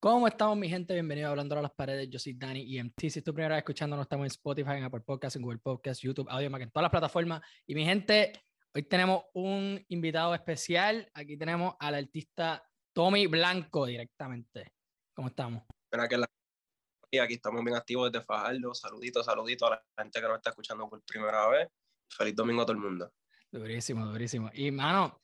¿Cómo 0.00 0.26
estamos, 0.26 0.56
mi 0.56 0.68
gente? 0.68 0.94
Bienvenido 0.94 1.28
a 1.28 1.30
Hablando 1.30 1.56
a 1.56 1.62
las 1.62 1.70
Paredes. 1.70 2.10
Yo 2.10 2.18
soy 2.18 2.32
Dani 2.32 2.76
EMT. 2.76 2.98
Si 3.02 3.20
es 3.20 3.24
tu 3.24 3.32
primera 3.32 3.54
vez 3.54 3.62
escuchándonos, 3.62 4.04
estamos 4.04 4.24
en 4.24 4.32
Spotify, 4.32 4.72
en 4.72 4.84
Apple 4.84 5.02
Podcasts, 5.02 5.36
en 5.36 5.42
Google 5.42 5.60
Podcasts, 5.60 6.02
YouTube, 6.02 6.26
Audio, 6.28 6.48
en 6.48 6.70
todas 6.70 6.82
las 6.82 6.90
plataformas. 6.90 7.40
Y 7.64 7.76
mi 7.76 7.84
gente, 7.84 8.32
hoy 8.74 8.82
tenemos 8.82 9.22
un 9.34 9.80
invitado 9.88 10.34
especial. 10.34 11.08
Aquí 11.14 11.36
tenemos 11.36 11.76
al 11.78 11.94
artista 11.94 12.68
Tommy 12.92 13.28
Blanco 13.28 13.86
directamente. 13.86 14.72
¿Cómo 15.14 15.28
estamos? 15.28 15.62
Espera 15.84 16.08
que 16.08 16.16
la... 16.16 16.26
Y 17.08 17.18
aquí 17.18 17.34
estamos 17.34 17.62
bien 17.62 17.76
activos 17.76 18.10
desde 18.10 18.24
Fajardo. 18.24 18.74
Saluditos, 18.74 19.24
saluditos 19.24 19.70
a 19.70 19.74
la 19.76 19.84
gente 19.98 20.20
que 20.20 20.26
nos 20.26 20.36
está 20.38 20.50
escuchando 20.50 20.88
por 20.88 21.00
primera 21.04 21.46
vez. 21.48 21.68
Feliz 22.10 22.34
domingo 22.34 22.62
a 22.62 22.66
todo 22.66 22.76
el 22.76 22.82
mundo. 22.82 23.12
Durísimo, 23.52 24.04
durísimo. 24.04 24.50
Y, 24.52 24.72
mano, 24.72 25.20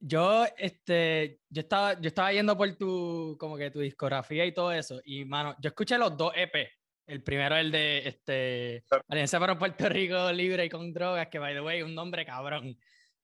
yo, 0.00 0.44
este, 0.56 1.40
yo 1.48 1.60
estaba, 1.60 2.00
yo 2.00 2.08
estaba 2.08 2.32
yendo 2.32 2.56
por 2.56 2.74
tu, 2.76 3.36
como 3.38 3.56
que 3.56 3.70
tu 3.70 3.80
discografía 3.80 4.44
y 4.44 4.52
todo 4.52 4.72
eso. 4.72 5.00
Y, 5.04 5.24
mano, 5.24 5.56
yo 5.60 5.68
escuché 5.68 5.98
los 5.98 6.16
dos 6.16 6.32
EP. 6.34 6.68
El 7.06 7.22
primero, 7.22 7.56
el 7.56 7.70
de, 7.70 8.08
este, 8.08 8.84
Alianza 9.08 9.38
para 9.38 9.56
Puerto 9.56 9.88
Rico 9.88 10.32
Libre 10.32 10.64
y 10.64 10.68
con 10.68 10.92
Drogas, 10.92 11.28
que, 11.28 11.38
by 11.38 11.54
the 11.54 11.60
way, 11.60 11.82
un 11.82 11.94
nombre 11.94 12.26
cabrón. 12.26 12.76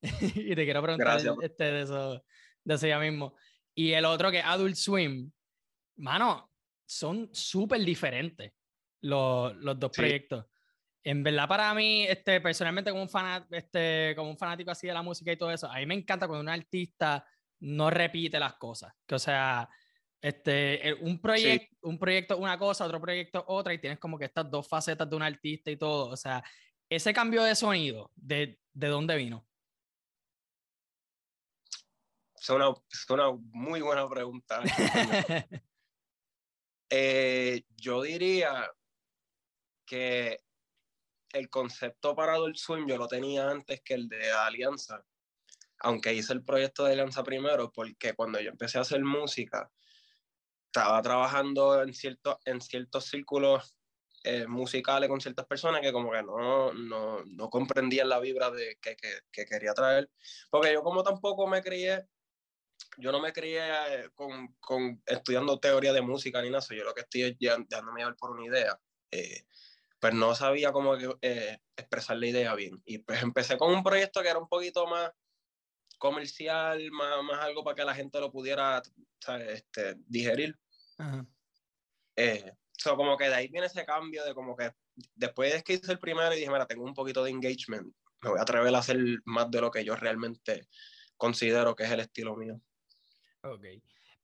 y 0.21 0.55
te 0.55 0.65
quiero 0.65 0.83
preguntar 0.83 1.21
este, 1.43 1.65
de, 1.65 1.83
eso, 1.83 2.25
de 2.65 2.75
eso 2.75 2.87
ya 2.87 2.99
mismo. 2.99 3.35
Y 3.75 3.93
el 3.93 4.05
otro 4.05 4.31
que 4.31 4.39
es 4.39 4.45
Adult 4.45 4.77
Swim. 4.77 5.31
Mano, 5.97 6.51
son 6.87 7.29
súper 7.33 7.81
diferentes 7.85 8.53
los, 9.03 9.55
los 9.57 9.79
dos 9.79 9.91
proyectos. 9.91 10.47
En 11.05 11.23
verdad, 11.23 11.49
para 11.49 11.75
mí, 11.75 12.05
este, 12.05 12.41
personalmente, 12.41 12.91
como 12.91 13.03
un, 13.03 13.09
fan, 13.09 13.45
este, 13.51 14.15
como 14.17 14.31
un 14.31 14.39
fanático 14.39 14.71
así 14.71 14.87
de 14.87 14.95
la 14.95 15.03
música 15.03 15.33
y 15.33 15.37
todo 15.37 15.51
eso, 15.51 15.69
a 15.71 15.79
mí 15.79 15.87
me 15.87 15.95
encanta 15.95 16.29
cuando 16.29 16.43
un 16.43 16.49
artista 16.49 17.27
no 17.61 17.91
repite 17.91 18.39
las 18.39 18.55
cosas. 18.55 18.93
Que, 19.07 19.17
o 19.17 19.19
sea, 19.19 19.69
este, 20.21 20.95
un, 21.01 21.21
proyecto, 21.21 21.89
un 21.89 21.99
proyecto 21.99 22.39
una 22.39 22.57
cosa, 22.57 22.85
otro 22.85 23.01
proyecto 23.01 23.45
otra, 23.49 23.75
y 23.75 23.79
tienes 23.79 23.99
como 23.99 24.17
que 24.19 24.27
estas 24.27 24.49
dos 24.49 24.69
facetas 24.69 25.11
de 25.11 25.17
un 25.17 25.23
artista 25.23 25.71
y 25.71 25.77
todo. 25.77 26.11
O 26.11 26.17
sea, 26.17 26.43
ese 26.89 27.13
cambio 27.13 27.43
de 27.43 27.57
sonido, 27.57 28.11
¿de, 28.15 28.61
de 28.73 28.89
dónde 28.89 29.17
vino? 29.17 29.47
Es 32.43 32.49
una, 32.51 32.71
es 32.91 33.11
una 33.11 33.33
muy 33.51 33.81
buena 33.81 34.09
pregunta. 34.09 34.63
Eh, 36.95 37.65
yo 37.75 38.03
diría 38.03 38.71
que 39.87 40.39
el 41.33 41.49
concepto 41.49 42.15
para 42.15 42.35
Adult 42.35 42.57
Swim 42.57 42.87
yo 42.87 42.97
lo 42.97 43.09
tenía 43.09 43.49
antes 43.49 43.83
que 43.83 43.95
el 43.95 44.09
de 44.09 44.31
Alianza, 44.31 45.05
aunque 45.81 46.15
hice 46.15 46.33
el 46.33 46.45
proyecto 46.45 46.85
de 46.85 46.93
Alianza 46.93 47.23
primero, 47.23 47.73
porque 47.73 48.15
cuando 48.15 48.41
yo 48.41 48.51
empecé 48.51 48.79
a 48.79 48.83
hacer 48.83 49.03
música, 49.05 49.71
estaba 50.67 51.03
trabajando 51.03 51.83
en, 51.83 51.93
cierto, 51.95 52.41
en 52.45 52.61
ciertos 52.61 53.07
círculos 53.07 53.77
eh, 54.25 54.47
musicales 54.47 55.09
con 55.09 55.21
ciertas 55.21 55.47
personas 55.47 55.81
que 55.81 55.93
como 55.93 56.13
que 56.13 56.23
no, 56.23 56.73
no, 56.73 57.25
no 57.25 57.51
comprendían 57.51 58.09
la 58.09 58.21
vibra 58.21 58.51
de 58.51 58.79
que, 58.81 58.97
que, 58.97 59.19
que, 59.33 59.45
quería 59.45 59.75
traer, 59.75 60.09
porque 60.51 60.73
yo 60.73 60.83
como 60.83 61.03
tampoco 61.03 61.47
me 61.47 61.63
crié 61.63 62.07
yo 62.99 63.13
no 63.13 63.21
me 63.21 63.33
crié 63.33 63.61
eh, 63.61 64.11
con, 64.15 64.55
con, 64.61 65.03
estudiando 65.07 65.59
teoría 65.59 65.93
de 65.93 66.03
música 66.03 66.43
ni 66.43 66.51
nada, 66.51 66.65
yo 66.71 66.85
lo 66.85 66.95
que 66.95 67.03
estoy 67.03 67.23
es 67.23 67.37
dándome 67.69 68.03
a 68.03 68.13
por 68.13 68.31
una 68.31 68.45
idea. 68.45 68.79
Eh, 69.11 69.45
pero 70.03 70.17
no 70.17 70.35
sabía 70.35 70.73
cómo 70.73 70.97
eh, 71.23 71.61
expresar 71.77 72.17
la 72.17 72.27
idea 72.27 72.53
bien. 72.57 72.83
Y 72.85 72.99
pues 72.99 73.23
empecé 73.23 73.57
con 73.57 73.73
un 73.73 73.85
proyecto 73.85 74.21
que 74.21 74.31
era 74.31 74.39
un 74.41 74.49
poquito 74.49 74.85
más 74.89 75.13
comercial, 75.97 76.91
más, 76.91 77.23
más 77.23 77.39
algo 77.39 77.63
para 77.63 77.77
que 77.77 77.85
la 77.85 77.95
gente 77.95 78.19
lo 78.19 78.33
pudiera 78.33 78.83
Este, 79.47 79.95
digerir. 80.09 80.59
Eh, 82.17 82.53
como 82.97 83.17
que 83.17 83.29
de 83.29 83.35
ahí 83.37 83.47
viene 83.47 83.69
ese 83.69 83.87
cambio 83.87 84.25
de 84.25 84.35
como 84.35 84.57
que 84.57 84.73
después 85.15 85.53
de 85.53 85.63
que 85.63 85.75
hice 85.75 85.93
el 85.93 86.01
primero 86.01 86.35
y 86.35 86.39
dije, 86.39 86.51
mira, 86.51 86.67
tengo 86.67 86.83
un 86.83 86.95
poquito 86.95 87.23
de 87.23 87.31
engagement, 87.31 87.95
me 88.23 88.31
voy 88.31 88.41
a 88.41 88.43
atrever 88.43 88.75
a 88.75 88.79
hacer 88.79 88.99
más 89.25 89.53
de 89.53 89.61
lo 89.61 89.71
que 89.71 89.85
yo 89.85 89.95
realmente 89.95 90.67
considero 91.17 91.77
que 91.77 91.85
es 91.85 91.91
el 91.93 92.01
estilo 92.01 92.35
mío. 92.35 92.61
Ok. 93.43 93.67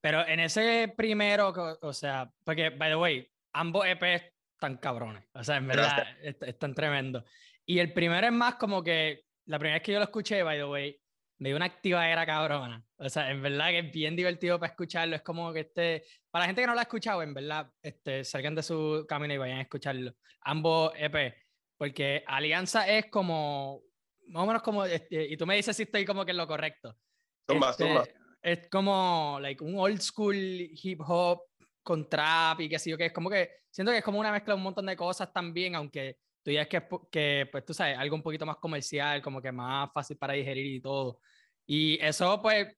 Pero 0.00 0.26
en 0.26 0.40
ese 0.40 0.92
primero, 0.96 1.52
o 1.82 1.92
sea, 1.92 2.32
porque, 2.42 2.70
by 2.70 2.90
the 2.90 2.96
way, 2.96 3.30
ambos 3.52 3.86
EPs 3.86 4.37
están 4.58 4.76
cabrones. 4.76 5.24
O 5.34 5.44
sea, 5.44 5.56
en 5.56 5.68
verdad, 5.68 6.04
están 6.22 6.74
tremendos. 6.74 7.24
Y 7.64 7.78
el 7.78 7.92
primero 7.92 8.26
es 8.26 8.32
más 8.32 8.56
como 8.56 8.82
que, 8.82 9.22
la 9.46 9.58
primera 9.58 9.76
vez 9.76 9.84
que 9.84 9.92
yo 9.92 9.98
lo 9.98 10.04
escuché, 10.04 10.42
by 10.42 10.58
the 10.58 10.64
way, 10.64 11.00
me 11.38 11.50
dio 11.50 11.56
una 11.56 11.66
activadera 11.66 12.26
cabrona. 12.26 12.84
O 12.96 13.08
sea, 13.08 13.30
en 13.30 13.40
verdad 13.40 13.68
que 13.68 13.78
es 13.78 13.92
bien 13.92 14.16
divertido 14.16 14.58
para 14.58 14.72
escucharlo. 14.72 15.14
Es 15.14 15.22
como 15.22 15.52
que 15.52 15.60
este, 15.60 16.04
para 16.30 16.42
la 16.42 16.46
gente 16.48 16.62
que 16.62 16.66
no 16.66 16.74
lo 16.74 16.80
ha 16.80 16.82
escuchado, 16.82 17.22
en 17.22 17.32
verdad, 17.32 17.70
este, 17.80 18.24
salgan 18.24 18.56
de 18.56 18.64
su 18.64 19.06
camino 19.08 19.34
y 19.34 19.38
vayan 19.38 19.58
a 19.58 19.62
escucharlo. 19.62 20.12
Ambos 20.40 20.92
EP. 20.96 21.34
Porque 21.76 22.24
Alianza 22.26 22.88
es 22.88 23.06
como, 23.06 23.82
más 24.26 24.42
o 24.42 24.46
menos 24.46 24.62
como, 24.62 24.84
este, 24.84 25.24
y 25.24 25.36
tú 25.36 25.46
me 25.46 25.54
dices 25.54 25.76
si 25.76 25.84
estoy 25.84 26.04
como 26.04 26.24
que 26.24 26.32
en 26.32 26.38
lo 26.38 26.48
correcto. 26.48 26.96
Tumba, 27.46 27.70
este, 27.70 27.94
es 28.42 28.68
como 28.68 29.38
like, 29.40 29.62
un 29.62 29.78
old 29.78 30.00
school 30.00 30.34
hip 30.36 31.00
hop 31.06 31.47
con 31.88 32.06
trap 32.06 32.60
y 32.60 32.68
qué 32.68 32.78
sé 32.78 32.90
yo, 32.90 32.98
que 32.98 33.06
es 33.06 33.12
como 33.14 33.30
que 33.30 33.62
siento 33.70 33.90
que 33.90 33.98
es 33.98 34.04
como 34.04 34.20
una 34.20 34.30
mezcla 34.30 34.52
de 34.52 34.58
un 34.58 34.62
montón 34.62 34.84
de 34.84 34.94
cosas 34.94 35.32
también, 35.32 35.74
aunque 35.74 36.18
tú 36.42 36.50
es 36.50 36.68
que, 36.68 36.86
que, 37.10 37.48
pues 37.50 37.64
tú 37.64 37.72
sabes, 37.72 37.96
algo 37.96 38.14
un 38.14 38.22
poquito 38.22 38.44
más 38.44 38.58
comercial, 38.58 39.22
como 39.22 39.40
que 39.40 39.50
más 39.50 39.90
fácil 39.94 40.18
para 40.18 40.34
digerir 40.34 40.66
y 40.66 40.82
todo. 40.82 41.22
Y 41.64 41.98
eso, 42.02 42.42
pues, 42.42 42.76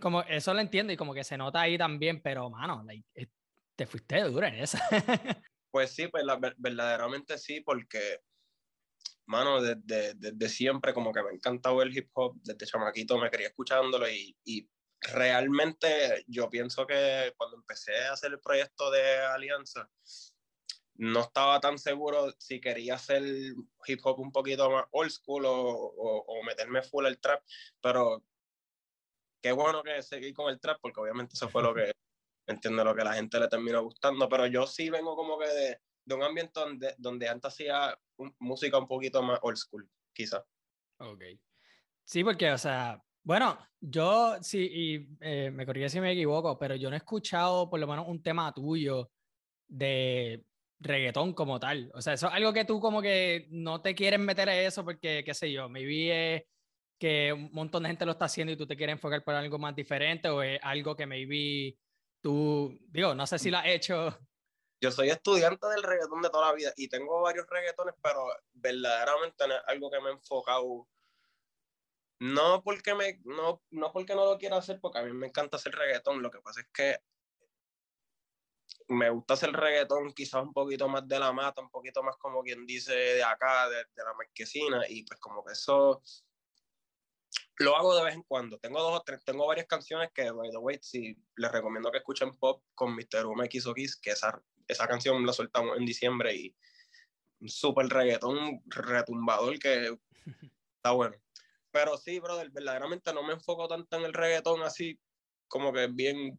como 0.00 0.22
eso 0.22 0.52
lo 0.52 0.58
entiendo 0.58 0.92
y 0.92 0.96
como 0.96 1.14
que 1.14 1.22
se 1.22 1.38
nota 1.38 1.60
ahí 1.60 1.78
también, 1.78 2.20
pero, 2.20 2.50
mano, 2.50 2.82
like, 2.84 3.06
eh, 3.14 3.28
te 3.76 3.86
fuiste 3.86 4.20
duro 4.22 4.44
en 4.48 4.54
esa. 4.56 4.80
pues 5.70 5.94
sí, 5.94 6.08
pues 6.08 6.24
verdaderamente 6.56 7.38
sí, 7.38 7.60
porque, 7.60 8.22
mano, 9.26 9.62
desde, 9.62 10.14
desde, 10.14 10.48
siempre 10.48 10.92
como 10.92 11.12
que 11.12 11.22
me 11.22 11.28
ha 11.28 11.32
encantado 11.32 11.80
el 11.80 11.96
hip 11.96 12.10
hop, 12.14 12.34
desde 12.42 12.66
chamaquito 12.66 13.18
me 13.18 13.30
quería 13.30 13.46
escuchándolo 13.46 14.10
y, 14.10 14.36
y 14.44 14.68
realmente 15.00 16.24
yo 16.26 16.48
pienso 16.50 16.86
que 16.86 17.32
cuando 17.36 17.56
empecé 17.56 17.96
a 18.06 18.12
hacer 18.12 18.32
el 18.32 18.40
proyecto 18.40 18.90
de 18.90 19.18
Alianza, 19.18 19.88
no 20.98 21.20
estaba 21.20 21.60
tan 21.60 21.78
seguro 21.78 22.32
si 22.38 22.60
quería 22.60 22.94
hacer 22.94 23.22
hip 23.86 24.00
hop 24.02 24.18
un 24.18 24.32
poquito 24.32 24.68
más 24.70 24.84
old 24.90 25.10
school 25.10 25.44
o, 25.46 25.52
o, 25.52 26.42
meterme 26.42 26.82
full 26.82 27.06
el 27.06 27.20
trap, 27.20 27.42
pero 27.80 28.24
qué 29.40 29.52
bueno 29.52 29.82
que 29.84 30.02
seguí 30.02 30.32
con 30.32 30.50
el 30.50 30.58
trap, 30.58 30.80
porque 30.80 31.00
obviamente 31.00 31.34
eso 31.34 31.48
fue 31.48 31.62
lo 31.62 31.72
que, 31.72 31.92
entiendo, 32.46 32.84
lo 32.84 32.96
que 32.96 33.04
la 33.04 33.14
gente 33.14 33.38
le 33.38 33.48
terminó 33.48 33.82
gustando, 33.82 34.28
pero 34.28 34.46
yo 34.46 34.66
sí 34.66 34.90
vengo 34.90 35.14
como 35.14 35.38
que 35.38 35.46
de, 35.46 35.80
de 36.04 36.14
un 36.14 36.24
ambiente 36.24 36.58
donde, 36.58 36.94
donde 36.98 37.28
antes 37.28 37.52
hacía 37.52 37.96
música 38.40 38.78
un 38.78 38.88
poquito 38.88 39.22
más 39.22 39.38
old 39.42 39.56
school, 39.56 39.88
quizás. 40.12 40.42
Ok. 40.98 41.22
Sí, 42.04 42.24
porque, 42.24 42.50
o 42.50 42.58
sea, 42.58 43.00
bueno, 43.22 43.58
yo 43.80 44.36
sí, 44.42 44.68
y 44.70 45.16
eh, 45.20 45.50
me 45.50 45.66
corría 45.66 45.88
si 45.88 46.00
me 46.00 46.12
equivoco, 46.12 46.58
pero 46.58 46.74
yo 46.74 46.88
no 46.88 46.96
he 46.96 46.98
escuchado 46.98 47.68
por 47.68 47.78
lo 47.78 47.86
menos 47.86 48.06
un 48.08 48.22
tema 48.22 48.52
tuyo 48.52 49.10
de 49.66 50.44
reggaetón 50.80 51.34
como 51.34 51.60
tal. 51.60 51.90
O 51.94 52.00
sea, 52.00 52.14
eso 52.14 52.28
es 52.28 52.34
algo 52.34 52.52
que 52.52 52.64
tú 52.64 52.80
como 52.80 53.02
que 53.02 53.46
no 53.50 53.80
te 53.82 53.94
quieres 53.94 54.20
meter 54.20 54.48
a 54.48 54.60
eso 54.60 54.84
porque, 54.84 55.22
qué 55.24 55.34
sé 55.34 55.52
yo, 55.52 55.68
me 55.68 55.84
vi 55.84 56.10
que 56.98 57.32
un 57.32 57.50
montón 57.52 57.84
de 57.84 57.90
gente 57.90 58.04
lo 58.04 58.12
está 58.12 58.24
haciendo 58.24 58.52
y 58.52 58.56
tú 58.56 58.66
te 58.66 58.76
quieres 58.76 58.94
enfocar 58.94 59.22
por 59.22 59.34
algo 59.34 59.58
más 59.58 59.74
diferente 59.74 60.28
o 60.28 60.42
es 60.42 60.58
algo 60.62 60.96
que 60.96 61.06
maybe 61.06 61.76
tú, 62.20 62.76
digo, 62.88 63.14
no 63.14 63.26
sé 63.26 63.38
si 63.38 63.50
lo 63.50 63.58
has 63.58 63.66
hecho. 63.66 64.18
Yo 64.80 64.90
soy 64.90 65.10
estudiante 65.10 65.66
del 65.68 65.82
reggaetón 65.82 66.22
de 66.22 66.30
toda 66.30 66.48
la 66.48 66.54
vida 66.54 66.72
y 66.76 66.88
tengo 66.88 67.22
varios 67.22 67.46
reggaetones, 67.48 67.94
pero 68.02 68.26
verdaderamente 68.52 69.44
es 69.44 69.50
algo 69.66 69.90
que 69.90 70.00
me 70.00 70.10
he 70.10 70.12
enfocado 70.12 70.88
no 72.20 72.62
porque, 72.62 72.94
me, 72.94 73.20
no, 73.24 73.62
no 73.70 73.92
porque 73.92 74.14
no 74.14 74.24
lo 74.24 74.38
quiera 74.38 74.56
hacer, 74.56 74.80
porque 74.80 74.98
a 74.98 75.02
mí 75.02 75.12
me 75.12 75.28
encanta 75.28 75.56
hacer 75.56 75.72
reggaetón. 75.72 76.22
Lo 76.22 76.30
que 76.30 76.40
pasa 76.40 76.60
es 76.60 76.68
que 76.72 76.98
me 78.88 79.10
gusta 79.10 79.34
hacer 79.34 79.52
reggaetón 79.52 80.12
quizás 80.12 80.42
un 80.42 80.52
poquito 80.52 80.88
más 80.88 81.06
de 81.06 81.18
la 81.18 81.32
mata, 81.32 81.60
un 81.60 81.70
poquito 81.70 82.02
más 82.02 82.16
como 82.16 82.42
quien 82.42 82.66
dice 82.66 82.92
de 82.92 83.22
acá, 83.22 83.68
de, 83.68 83.76
de 83.76 84.04
la 84.04 84.14
marquesina, 84.14 84.82
y 84.88 85.04
pues 85.04 85.20
como 85.20 85.44
que 85.44 85.52
eso 85.52 86.02
lo 87.58 87.76
hago 87.76 87.96
de 87.96 88.04
vez 88.04 88.14
en 88.14 88.22
cuando. 88.22 88.58
Tengo 88.58 88.80
dos 88.80 89.00
o 89.00 89.02
tres, 89.04 89.22
tengo 89.24 89.46
varias 89.46 89.66
canciones 89.66 90.10
que, 90.14 90.30
by 90.30 90.50
the 90.50 90.58
way, 90.58 90.78
si 90.80 91.16
les 91.36 91.52
recomiendo 91.52 91.90
que 91.90 91.98
escuchen 91.98 92.36
pop 92.36 92.62
con 92.74 92.94
Mr. 92.94 93.26
UMX 93.26 93.66
o 93.66 93.74
Kiss, 93.74 93.96
que 93.96 94.10
esa, 94.10 94.42
esa 94.66 94.86
canción 94.86 95.24
la 95.26 95.32
soltamos 95.32 95.76
en 95.76 95.84
diciembre 95.84 96.34
y 96.34 96.56
un 97.40 97.48
súper 97.48 97.86
reggaetón 97.86 98.62
retumbador 98.66 99.58
que 99.58 99.96
está 100.76 100.92
bueno. 100.92 101.16
Pero 101.70 101.96
sí, 101.96 102.18
brother, 102.18 102.50
verdaderamente 102.50 103.12
no 103.12 103.22
me 103.22 103.34
enfoco 103.34 103.68
tanto 103.68 103.96
en 103.96 104.04
el 104.04 104.12
reggaetón 104.12 104.62
así 104.62 104.98
como 105.48 105.72
que 105.72 105.86
bien 105.88 106.36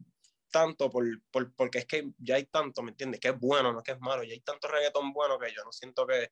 tanto 0.50 0.90
por, 0.90 1.04
por, 1.30 1.54
porque 1.54 1.78
es 1.78 1.86
que 1.86 2.10
ya 2.18 2.36
hay 2.36 2.46
tanto, 2.46 2.82
¿me 2.82 2.90
entiendes? 2.90 3.20
Que 3.20 3.28
es 3.28 3.38
bueno, 3.38 3.72
no 3.72 3.78
es 3.78 3.84
que 3.84 3.92
es 3.92 4.00
malo, 4.00 4.24
ya 4.24 4.32
hay 4.32 4.40
tanto 4.40 4.68
reggaetón 4.68 5.12
bueno 5.12 5.38
que 5.38 5.52
yo 5.54 5.64
no 5.64 5.72
siento 5.72 6.06
que... 6.06 6.30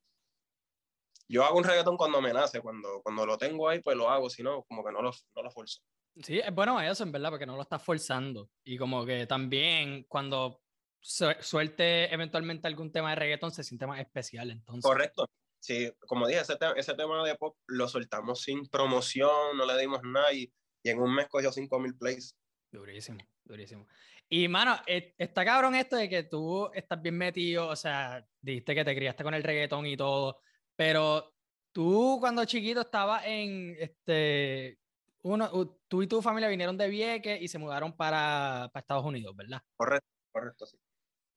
Yo 1.28 1.44
hago 1.44 1.58
un 1.58 1.64
reggaetón 1.64 1.96
cuando 1.96 2.22
me 2.22 2.32
nace, 2.32 2.60
cuando, 2.60 3.02
cuando 3.02 3.26
lo 3.26 3.36
tengo 3.36 3.68
ahí, 3.68 3.80
pues 3.80 3.96
lo 3.96 4.08
hago, 4.08 4.30
si 4.30 4.42
no, 4.42 4.64
como 4.64 4.82
que 4.82 4.90
no 4.90 5.02
lo, 5.02 5.12
no 5.36 5.42
lo 5.42 5.50
forzo. 5.50 5.82
Sí, 6.22 6.40
es 6.40 6.54
bueno 6.54 6.80
eso, 6.80 7.04
en 7.04 7.12
verdad, 7.12 7.30
porque 7.30 7.46
no 7.46 7.54
lo 7.54 7.62
estás 7.62 7.82
forzando. 7.82 8.50
Y 8.64 8.78
como 8.78 9.04
que 9.04 9.26
también 9.26 10.04
cuando 10.08 10.62
suelte 11.00 12.12
eventualmente 12.12 12.66
algún 12.66 12.90
tema 12.90 13.10
de 13.10 13.16
reggaeton 13.16 13.52
se 13.52 13.62
siente 13.62 13.86
más 13.86 14.00
especial, 14.00 14.50
entonces. 14.50 14.82
Correcto. 14.82 15.28
Sí, 15.60 15.92
como 16.06 16.26
dije, 16.26 16.40
ese, 16.40 16.56
ese 16.76 16.94
tema 16.94 17.24
de 17.26 17.34
pop 17.34 17.56
lo 17.66 17.88
soltamos 17.88 18.42
sin 18.42 18.66
promoción, 18.66 19.56
no 19.56 19.66
le 19.66 19.78
dimos 19.78 20.00
nada 20.02 20.32
y, 20.32 20.52
en 20.84 21.00
un 21.00 21.14
mes 21.14 21.28
cogió 21.28 21.52
5000 21.52 21.96
plays. 21.96 22.34
Durísimo, 22.72 23.18
durísimo. 23.44 23.86
Y 24.28 24.48
mano, 24.48 24.76
e, 24.86 25.14
está 25.18 25.44
cabrón 25.44 25.74
esto 25.74 25.96
de 25.96 26.08
que 26.08 26.22
tú 26.22 26.70
estás 26.72 27.02
bien 27.02 27.18
metido, 27.18 27.68
o 27.68 27.76
sea, 27.76 28.26
dijiste 28.40 28.74
que 28.74 28.84
te 28.84 28.94
criaste 28.94 29.22
con 29.22 29.34
el 29.34 29.42
reggaetón 29.42 29.84
y 29.86 29.96
todo, 29.96 30.40
pero 30.76 31.34
tú 31.72 32.18
cuando 32.20 32.44
chiquito 32.44 32.82
estabas 32.82 33.24
en, 33.26 33.76
este, 33.78 34.78
uno, 35.22 35.78
tú 35.88 36.02
y 36.02 36.06
tu 36.06 36.22
familia 36.22 36.48
vinieron 36.48 36.78
de 36.78 36.88
Vieques 36.88 37.42
y 37.42 37.48
se 37.48 37.58
mudaron 37.58 37.94
para, 37.96 38.70
para 38.72 38.80
Estados 38.80 39.04
Unidos, 39.04 39.34
¿verdad? 39.36 39.60
Correcto, 39.76 40.08
correcto, 40.32 40.66
sí. 40.66 40.78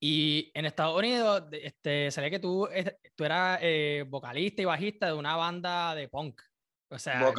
Y 0.03 0.51
en 0.55 0.65
Estados 0.65 0.97
Unidos, 0.97 1.43
este, 1.51 2.09
ve 2.17 2.31
que 2.31 2.39
tú, 2.39 2.67
tú 3.15 3.23
eras 3.23 3.59
eh, 3.61 4.03
vocalista 4.07 4.63
y 4.63 4.65
bajista 4.65 5.05
de 5.05 5.13
una 5.13 5.35
banda 5.35 5.93
de 5.93 6.09
punk. 6.09 6.41
O 6.89 6.97
sea... 6.97 7.31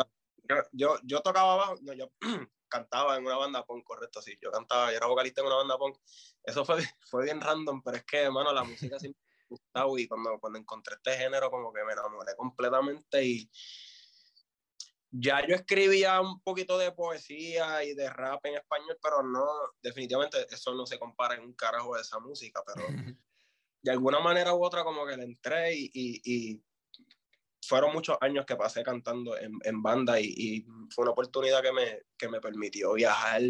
yo, 0.70 0.96
yo, 1.02 1.20
tocaba 1.22 1.56
bajo, 1.56 1.74
no, 1.82 1.92
yo 1.92 2.12
cantaba 2.68 3.16
en 3.16 3.26
una 3.26 3.36
banda 3.36 3.66
punk, 3.66 3.82
correcto, 3.84 4.22
sí. 4.22 4.38
Yo 4.40 4.52
cantaba, 4.52 4.92
yo 4.92 4.96
era 4.96 5.08
vocalista 5.08 5.40
en 5.40 5.48
una 5.48 5.56
banda 5.56 5.76
punk. 5.76 5.98
Eso 6.44 6.64
fue, 6.64 6.76
fue 7.10 7.24
bien 7.24 7.40
random, 7.40 7.82
pero 7.82 7.96
es 7.96 8.04
que, 8.04 8.18
hermano, 8.18 8.52
la 8.52 8.62
música 8.62 8.96
siempre 8.96 9.20
me 9.38 9.56
gustaba 9.56 10.00
y 10.00 10.06
cuando, 10.06 10.38
cuando 10.38 10.60
encontré 10.60 10.94
este 10.94 11.16
género 11.16 11.50
como 11.50 11.72
que 11.72 11.82
me 11.82 11.94
enamoré 11.94 12.36
completamente 12.36 13.24
y 13.24 13.50
ya 15.12 15.46
yo 15.46 15.54
escribía 15.54 16.20
un 16.20 16.40
poquito 16.40 16.78
de 16.78 16.90
poesía 16.90 17.84
y 17.84 17.94
de 17.94 18.08
rap 18.08 18.44
en 18.46 18.54
español, 18.54 18.98
pero 19.02 19.22
no, 19.22 19.46
definitivamente 19.82 20.46
eso 20.50 20.74
no 20.74 20.86
se 20.86 20.98
compara 20.98 21.34
en 21.34 21.42
un 21.42 21.52
carajo 21.52 21.94
de 21.94 22.00
esa 22.00 22.18
música, 22.18 22.62
pero 22.66 22.86
de 23.82 23.90
alguna 23.90 24.20
manera 24.20 24.54
u 24.54 24.64
otra 24.64 24.82
como 24.84 25.06
que 25.06 25.16
le 25.16 25.24
entré 25.24 25.74
y, 25.74 25.90
y, 25.94 26.62
fueron 27.64 27.92
muchos 27.92 28.18
años 28.20 28.44
que 28.44 28.56
pasé 28.56 28.82
cantando 28.82 29.38
en, 29.38 29.52
en 29.62 29.82
banda 29.82 30.20
y, 30.20 30.34
y, 30.36 30.66
fue 30.90 31.04
una 31.04 31.12
oportunidad 31.12 31.62
que 31.62 31.72
me, 31.72 32.02
que 32.18 32.28
me 32.28 32.40
permitió 32.40 32.92
viajar, 32.94 33.40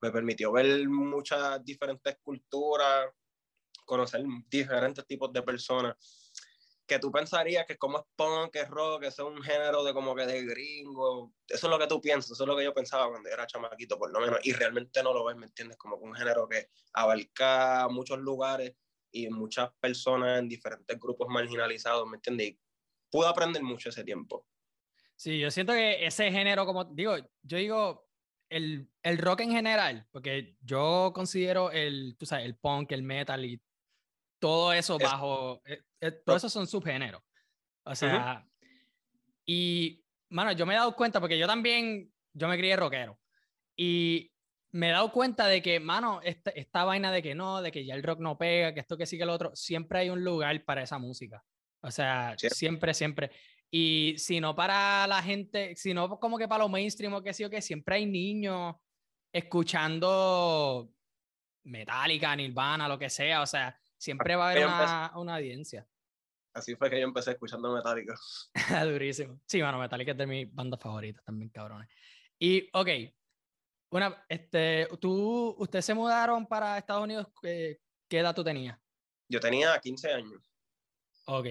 me 0.00 0.10
permitió 0.10 0.52
ver 0.52 0.88
muchas 0.88 1.62
diferentes 1.64 2.18
culturas, 2.22 3.08
conocer 3.84 4.22
diferentes 4.48 5.04
tipos 5.06 5.32
de 5.32 5.42
personas 5.42 5.96
que 6.86 6.98
tú 6.98 7.10
pensarías 7.10 7.66
que 7.66 7.78
como 7.78 7.98
es 7.98 8.04
punk, 8.16 8.52
que 8.52 8.60
es 8.60 8.68
rock, 8.68 9.02
que 9.02 9.06
es 9.08 9.18
un 9.18 9.42
género 9.42 9.84
de 9.84 9.94
como 9.94 10.14
que 10.14 10.26
de 10.26 10.44
gringo, 10.44 11.32
eso 11.48 11.66
es 11.66 11.70
lo 11.70 11.78
que 11.78 11.86
tú 11.86 12.00
piensas, 12.00 12.32
eso 12.32 12.44
es 12.44 12.48
lo 12.48 12.56
que 12.56 12.64
yo 12.64 12.74
pensaba 12.74 13.08
cuando 13.08 13.28
era 13.28 13.46
chamaquito, 13.46 13.98
por 13.98 14.12
lo 14.12 14.20
menos, 14.20 14.40
y 14.42 14.52
realmente 14.52 15.02
no 15.02 15.12
lo 15.12 15.24
ves, 15.24 15.36
¿me 15.36 15.46
entiendes? 15.46 15.78
Como 15.78 15.96
un 15.96 16.14
género 16.14 16.48
que 16.48 16.68
abarca 16.92 17.88
muchos 17.88 18.18
lugares 18.18 18.74
y 19.10 19.28
muchas 19.28 19.70
personas 19.80 20.38
en 20.38 20.48
diferentes 20.48 20.98
grupos 20.98 21.28
marginalizados, 21.28 22.08
¿me 22.08 22.16
entiendes? 22.16 22.48
Y 22.48 22.60
pude 23.10 23.28
aprender 23.28 23.62
mucho 23.62 23.90
ese 23.90 24.04
tiempo. 24.04 24.46
Sí, 25.16 25.38
yo 25.38 25.50
siento 25.50 25.72
que 25.72 26.04
ese 26.04 26.32
género, 26.32 26.66
como 26.66 26.84
digo, 26.84 27.16
yo 27.42 27.58
digo, 27.58 28.08
el, 28.48 28.90
el 29.02 29.18
rock 29.18 29.40
en 29.40 29.52
general, 29.52 30.06
porque 30.10 30.56
yo 30.60 31.12
considero 31.14 31.70
el, 31.70 32.16
tú 32.18 32.26
sabes, 32.26 32.44
el 32.44 32.56
punk, 32.56 32.92
el 32.92 33.02
metal 33.02 33.44
y 33.44 33.62
todo 34.42 34.72
eso 34.72 34.98
bajo, 34.98 35.62
eh, 35.64 35.84
eh, 36.00 36.10
todo 36.10 36.34
eso 36.34 36.48
son 36.48 36.66
subgéneros. 36.66 37.22
O 37.84 37.94
sea, 37.94 38.44
y, 39.46 40.04
mano, 40.30 40.50
yo 40.50 40.66
me 40.66 40.74
he 40.74 40.76
dado 40.76 40.96
cuenta, 40.96 41.20
porque 41.20 41.38
yo 41.38 41.46
también, 41.46 42.12
yo 42.32 42.48
me 42.48 42.58
crié 42.58 42.74
rockero, 42.74 43.20
y 43.76 44.32
me 44.72 44.88
he 44.88 44.92
dado 44.92 45.12
cuenta 45.12 45.46
de 45.46 45.62
que, 45.62 45.78
mano, 45.78 46.20
esta, 46.24 46.50
esta 46.50 46.82
vaina 46.82 47.12
de 47.12 47.22
que 47.22 47.36
no, 47.36 47.62
de 47.62 47.70
que 47.70 47.84
ya 47.84 47.94
el 47.94 48.02
rock 48.02 48.18
no 48.18 48.36
pega, 48.36 48.74
que 48.74 48.80
esto 48.80 48.98
que 48.98 49.06
sí 49.06 49.16
que 49.16 49.24
lo 49.24 49.32
otro, 49.32 49.54
siempre 49.54 50.00
hay 50.00 50.10
un 50.10 50.24
lugar 50.24 50.64
para 50.64 50.82
esa 50.82 50.98
música. 50.98 51.44
O 51.80 51.92
sea, 51.92 52.34
siempre, 52.36 52.94
siempre. 52.94 53.30
Y 53.70 54.14
si 54.18 54.40
no 54.40 54.56
para 54.56 55.06
la 55.06 55.22
gente, 55.22 55.76
si 55.76 55.94
no 55.94 56.18
como 56.18 56.36
que 56.36 56.48
para 56.48 56.64
lo 56.64 56.68
mainstream 56.68 57.14
o 57.14 57.22
que 57.22 57.32
sí 57.32 57.44
o 57.44 57.50
que 57.50 57.62
siempre 57.62 57.96
hay 57.96 58.06
niños 58.06 58.74
escuchando 59.32 60.90
Metallica, 61.64 62.34
Nirvana, 62.34 62.88
lo 62.88 62.98
que 62.98 63.08
sea. 63.08 63.42
O 63.42 63.46
sea, 63.46 63.78
Siempre 64.02 64.34
va 64.34 64.48
a 64.48 64.50
haber 64.50 64.66
una, 64.66 65.12
una, 65.14 65.36
audiencia. 65.36 65.86
Así 66.52 66.74
fue 66.74 66.90
que 66.90 66.98
yo 66.98 67.06
empecé 67.06 67.30
escuchando 67.30 67.72
Metallica. 67.72 68.16
Durísimo. 68.84 69.40
Sí, 69.46 69.62
bueno, 69.62 69.78
Metallica 69.78 70.10
es 70.10 70.18
de 70.18 70.26
mis 70.26 70.52
bandas 70.52 70.80
favoritas 70.80 71.24
también, 71.24 71.50
cabrones. 71.50 71.88
Y, 72.36 72.68
ok, 72.72 72.88
una, 73.90 74.24
este, 74.28 74.88
tú, 75.00 75.54
¿ustedes 75.56 75.84
se 75.84 75.94
mudaron 75.94 76.48
para 76.48 76.78
Estados 76.78 77.04
Unidos? 77.04 77.28
¿Qué, 77.40 77.78
qué 78.08 78.18
edad 78.18 78.34
tú 78.34 78.42
tenías? 78.42 78.76
Yo 79.28 79.38
tenía 79.38 79.78
15 79.78 80.12
años. 80.12 80.52
Ok. 81.26 81.46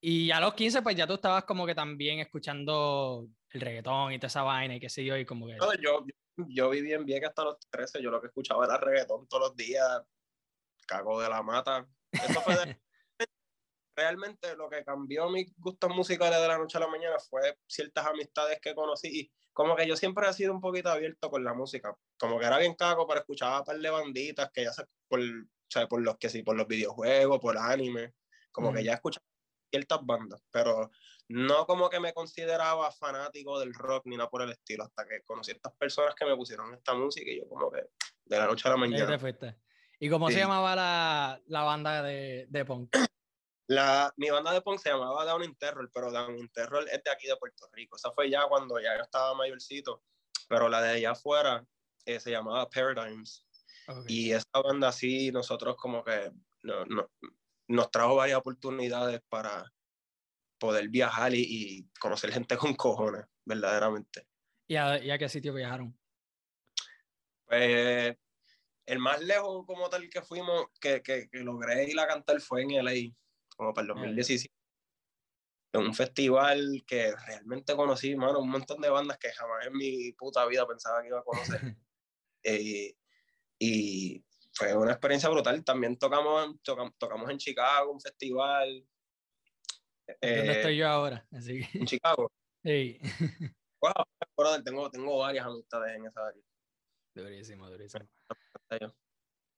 Y 0.00 0.30
a 0.30 0.40
los 0.40 0.54
15, 0.54 0.80
pues 0.80 0.96
ya 0.96 1.06
tú 1.06 1.12
estabas 1.12 1.44
como 1.44 1.66
que 1.66 1.74
también 1.74 2.20
escuchando 2.20 3.28
el 3.50 3.60
reggaetón 3.60 4.14
y 4.14 4.18
toda 4.18 4.28
esa 4.28 4.42
vaina 4.42 4.76
y 4.76 4.80
qué 4.80 4.88
sé 4.88 5.04
yo, 5.04 5.14
y 5.18 5.26
como 5.26 5.46
que... 5.46 5.56
No, 5.56 5.74
yo, 5.74 6.06
yo 6.48 6.70
viví 6.70 6.94
en 6.94 7.04
Vieques 7.04 7.28
hasta 7.28 7.44
los 7.44 7.58
13, 7.68 8.02
yo 8.02 8.10
lo 8.10 8.18
que 8.18 8.28
escuchaba 8.28 8.64
era 8.64 8.78
reggaetón 8.78 9.28
todos 9.28 9.48
los 9.48 9.56
días, 9.56 10.02
cago 10.86 11.20
de 11.20 11.28
la 11.28 11.42
mata. 11.42 11.86
Eso 12.10 12.40
fue 12.40 12.54
realmente 13.96 14.56
lo 14.56 14.68
que 14.68 14.84
cambió 14.84 15.28
mis 15.28 15.52
gustos 15.56 15.90
musicales 15.90 16.40
de 16.40 16.48
la 16.48 16.58
noche 16.58 16.78
a 16.78 16.80
la 16.80 16.88
mañana 16.88 17.18
fue 17.18 17.58
ciertas 17.66 18.06
amistades 18.06 18.58
que 18.60 18.74
conocí 18.74 19.08
y 19.20 19.32
como 19.52 19.76
que 19.76 19.86
yo 19.86 19.96
siempre 19.96 20.28
he 20.28 20.32
sido 20.32 20.52
un 20.52 20.60
poquito 20.60 20.88
abierto 20.88 21.30
con 21.30 21.44
la 21.44 21.52
música, 21.52 21.94
como 22.18 22.38
que 22.38 22.46
era 22.46 22.58
bien 22.58 22.74
cago, 22.74 23.06
pero 23.06 23.20
escuchaba 23.20 23.60
un 23.60 23.64
par 23.66 23.78
de 23.78 23.90
banditas 23.90 24.50
que 24.52 24.64
ya 24.64 24.70
por, 25.08 25.20
por 25.88 26.00
los 26.00 26.16
que 26.16 26.30
sí, 26.30 26.42
por 26.42 26.56
los 26.56 26.66
videojuegos, 26.66 27.38
por 27.38 27.58
anime, 27.58 28.14
como 28.50 28.72
que 28.72 28.82
ya 28.82 28.94
escuchaba 28.94 29.24
ciertas 29.70 30.00
bandas, 30.04 30.42
pero 30.50 30.90
no 31.28 31.66
como 31.66 31.88
que 31.88 32.00
me 32.00 32.12
consideraba 32.12 32.90
fanático 32.92 33.58
del 33.58 33.74
rock 33.74 34.06
ni 34.06 34.16
nada 34.16 34.30
por 34.30 34.42
el 34.42 34.52
estilo, 34.52 34.84
hasta 34.84 35.06
que 35.06 35.22
conocí 35.22 35.50
a 35.50 35.54
estas 35.54 35.74
personas 35.74 36.14
que 36.14 36.24
me 36.24 36.36
pusieron 36.36 36.72
esta 36.74 36.94
música 36.94 37.30
y 37.30 37.40
yo 37.40 37.48
como 37.48 37.70
que 37.70 37.82
de 38.24 38.38
la 38.38 38.46
noche 38.46 38.68
a 38.68 38.72
la 38.72 38.76
mañana. 38.76 39.18
¿Y 40.02 40.10
cómo 40.10 40.28
se 40.30 40.38
llamaba 40.38 40.74
la, 40.74 41.40
la 41.46 41.62
banda 41.62 42.02
de, 42.02 42.46
de, 42.48 42.64
punk? 42.64 42.92
La, 43.68 44.12
mi 44.16 44.30
banda 44.30 44.52
de 44.52 44.60
punk 44.60 44.80
se 44.80 44.90
llamaba 44.90 45.24
Down 45.24 45.44
Interroll, 45.44 45.88
pero 45.94 46.10
Down 46.10 46.36
Interroll 46.38 46.88
es 46.88 47.04
de 47.04 47.10
aquí 47.12 47.28
de 47.28 47.36
Puerto 47.36 47.68
Rico. 47.72 47.94
Esa 47.94 48.10
fue 48.10 48.28
ya 48.28 48.42
cuando 48.48 48.80
ya 48.80 48.96
yo 48.96 49.02
estaba 49.04 49.32
mayorcito, 49.36 50.02
pero 50.48 50.68
la 50.68 50.82
de 50.82 50.90
allá 50.94 51.12
afuera 51.12 51.64
eh, 52.04 52.18
se 52.18 52.32
llamaba 52.32 52.68
Paradigms. 52.68 53.46
Y 54.08 54.32
esa 54.32 54.60
banda 54.60 54.90
sí, 54.90 55.30
nosotros 55.30 55.76
como 55.76 56.02
que 56.02 56.32
no, 56.64 56.84
no, 56.86 57.08
nos 57.68 57.90
trajo 57.92 58.16
varias 58.16 58.38
oportunidades 58.38 59.20
para 59.28 59.72
poder 60.58 60.88
viajar 60.88 61.32
y, 61.32 61.46
y 61.48 61.88
conocer 62.00 62.32
gente 62.32 62.56
con 62.56 62.74
cojones, 62.74 63.24
verdaderamente. 63.44 64.26
¿Y 64.66 64.74
a, 64.74 64.98
¿Y 64.98 65.12
a, 65.12 65.18
qué 65.18 65.28
sitio 65.28 65.54
viajaron? 65.54 65.96
Pues 67.46 68.16
el 68.86 68.98
más 68.98 69.20
lejos 69.20 69.64
como 69.66 69.88
tal 69.88 70.08
que 70.10 70.22
fuimos, 70.22 70.66
que, 70.80 71.02
que, 71.02 71.28
que 71.28 71.38
logré 71.40 71.84
ir 71.84 71.98
a 72.00 72.06
cantar 72.06 72.40
fue 72.40 72.62
en 72.62 72.72
LA, 72.72 73.14
como 73.56 73.72
para 73.72 73.82
el 73.82 73.88
2017. 73.88 74.52
En 75.74 75.80
un 75.80 75.94
festival 75.94 76.84
que 76.86 77.14
realmente 77.16 77.74
conocí, 77.74 78.14
mano, 78.14 78.40
un 78.40 78.50
montón 78.50 78.80
de 78.80 78.90
bandas 78.90 79.16
que 79.18 79.32
jamás 79.32 79.66
en 79.66 79.72
mi 79.72 80.12
puta 80.12 80.44
vida 80.46 80.66
pensaba 80.66 81.00
que 81.00 81.08
iba 81.08 81.20
a 81.20 81.24
conocer. 81.24 81.60
Eh, 82.44 82.96
y 83.60 84.24
fue 84.52 84.76
una 84.76 84.90
experiencia 84.90 85.28
brutal. 85.28 85.62
También 85.62 85.96
tocamos, 85.96 86.60
tocamos, 86.64 87.30
en 87.30 87.38
Chicago, 87.38 87.92
un 87.92 88.00
festival. 88.00 88.84
¿Dónde 90.08 90.18
eh, 90.20 90.56
estoy 90.56 90.76
yo 90.76 90.88
ahora? 90.88 91.24
Así 91.30 91.60
En 91.72 91.86
Chicago. 91.86 92.32
Sí. 92.64 92.98
Wow, 93.80 94.62
tengo, 94.64 94.90
tengo 94.90 95.18
varias 95.18 95.46
amistades 95.46 95.96
en 95.96 96.06
esa 96.06 96.26
área. 96.26 96.42
Durísimo, 97.14 97.70
durísimo. 97.70 98.08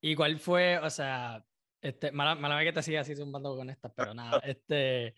¿Y 0.00 0.14
cuál 0.14 0.38
fue, 0.38 0.78
o 0.78 0.90
sea, 0.90 1.44
este, 1.80 2.12
mala, 2.12 2.34
mala 2.34 2.56
vez 2.56 2.66
que 2.66 2.72
te 2.72 2.82
siga 2.82 3.00
así 3.00 3.14
zumbando 3.14 3.56
con 3.56 3.70
estas, 3.70 3.92
pero 3.94 4.14
nada, 4.14 4.40
este, 4.44 5.14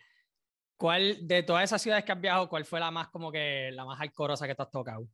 ¿cuál 0.77 1.27
de 1.27 1.43
todas 1.43 1.63
esas 1.63 1.81
ciudades 1.81 2.05
que 2.05 2.11
has 2.11 2.21
viajado, 2.21 2.49
cuál 2.49 2.65
fue 2.65 2.79
la 2.79 2.91
más 2.91 3.09
como 3.09 3.31
que 3.31 3.71
la 3.71 3.85
más 3.85 3.99
alcorosa 4.01 4.47
que 4.47 4.55
te 4.55 4.63
has 4.63 4.71
tocado? 4.71 5.07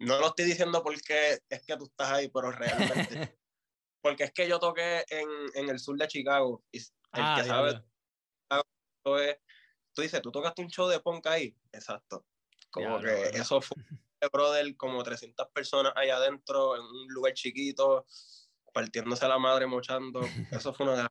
No 0.00 0.18
lo 0.20 0.28
estoy 0.28 0.44
diciendo 0.44 0.82
porque 0.82 1.38
es 1.48 1.66
que 1.66 1.76
tú 1.76 1.84
estás 1.84 2.12
ahí, 2.12 2.28
pero 2.28 2.52
realmente. 2.52 3.38
porque 4.00 4.24
es 4.24 4.32
que 4.32 4.48
yo 4.48 4.60
toqué 4.60 5.04
en, 5.08 5.28
en 5.54 5.68
el 5.68 5.80
sur 5.80 5.98
de 5.98 6.06
Chicago. 6.06 6.64
Y 6.70 6.78
el 6.78 6.84
ah, 7.12 7.34
que 7.36 7.48
sabe, 7.48 7.82
tú 9.92 10.02
dices, 10.02 10.22
tú 10.22 10.30
tocaste 10.30 10.62
un 10.62 10.68
show 10.68 10.86
de 10.86 11.00
punk 11.00 11.26
ahí. 11.26 11.56
Exacto. 11.72 12.24
Como 12.70 13.00
que 13.00 13.30
eso 13.30 13.60
fue 13.60 13.76
brother, 14.32 14.76
como 14.76 15.02
300 15.02 15.48
personas 15.48 15.92
allá 15.96 16.16
adentro, 16.16 16.76
en 16.76 16.82
un 16.82 17.08
lugar 17.08 17.34
chiquito, 17.34 18.06
partiéndose 18.72 19.28
la 19.28 19.38
madre, 19.38 19.66
mochando. 19.66 20.20
Eso 20.50 20.72
fue 20.72 20.86
una 20.86 21.02
de 21.02 21.08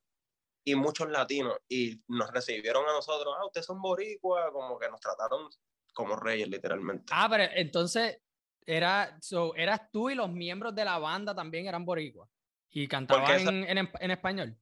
Y 0.65 0.75
muchos 0.75 1.09
latinos, 1.09 1.57
y 1.69 2.01
nos 2.07 2.31
recibieron 2.31 2.85
a 2.87 2.91
nosotros, 2.93 3.33
ah, 3.37 3.45
ustedes 3.45 3.65
son 3.65 3.81
boricuas, 3.81 4.51
como 4.51 4.77
que 4.77 4.89
nos 4.89 4.99
trataron 4.99 5.49
como 5.93 6.15
reyes, 6.15 6.47
literalmente. 6.49 7.05
Ah, 7.15 7.27
pero 7.29 7.43
entonces 7.55 8.19
era, 8.65 9.17
so, 9.21 9.55
eras 9.55 9.89
tú 9.91 10.09
y 10.09 10.15
los 10.15 10.29
miembros 10.29 10.75
de 10.75 10.85
la 10.85 10.99
banda 10.99 11.33
también 11.33 11.67
eran 11.67 11.85
boricuas 11.85 12.29
y 12.69 12.87
cantaban 12.87 13.47
en, 13.47 13.77
en, 13.77 13.89
en, 13.99 14.11
español. 14.11 14.55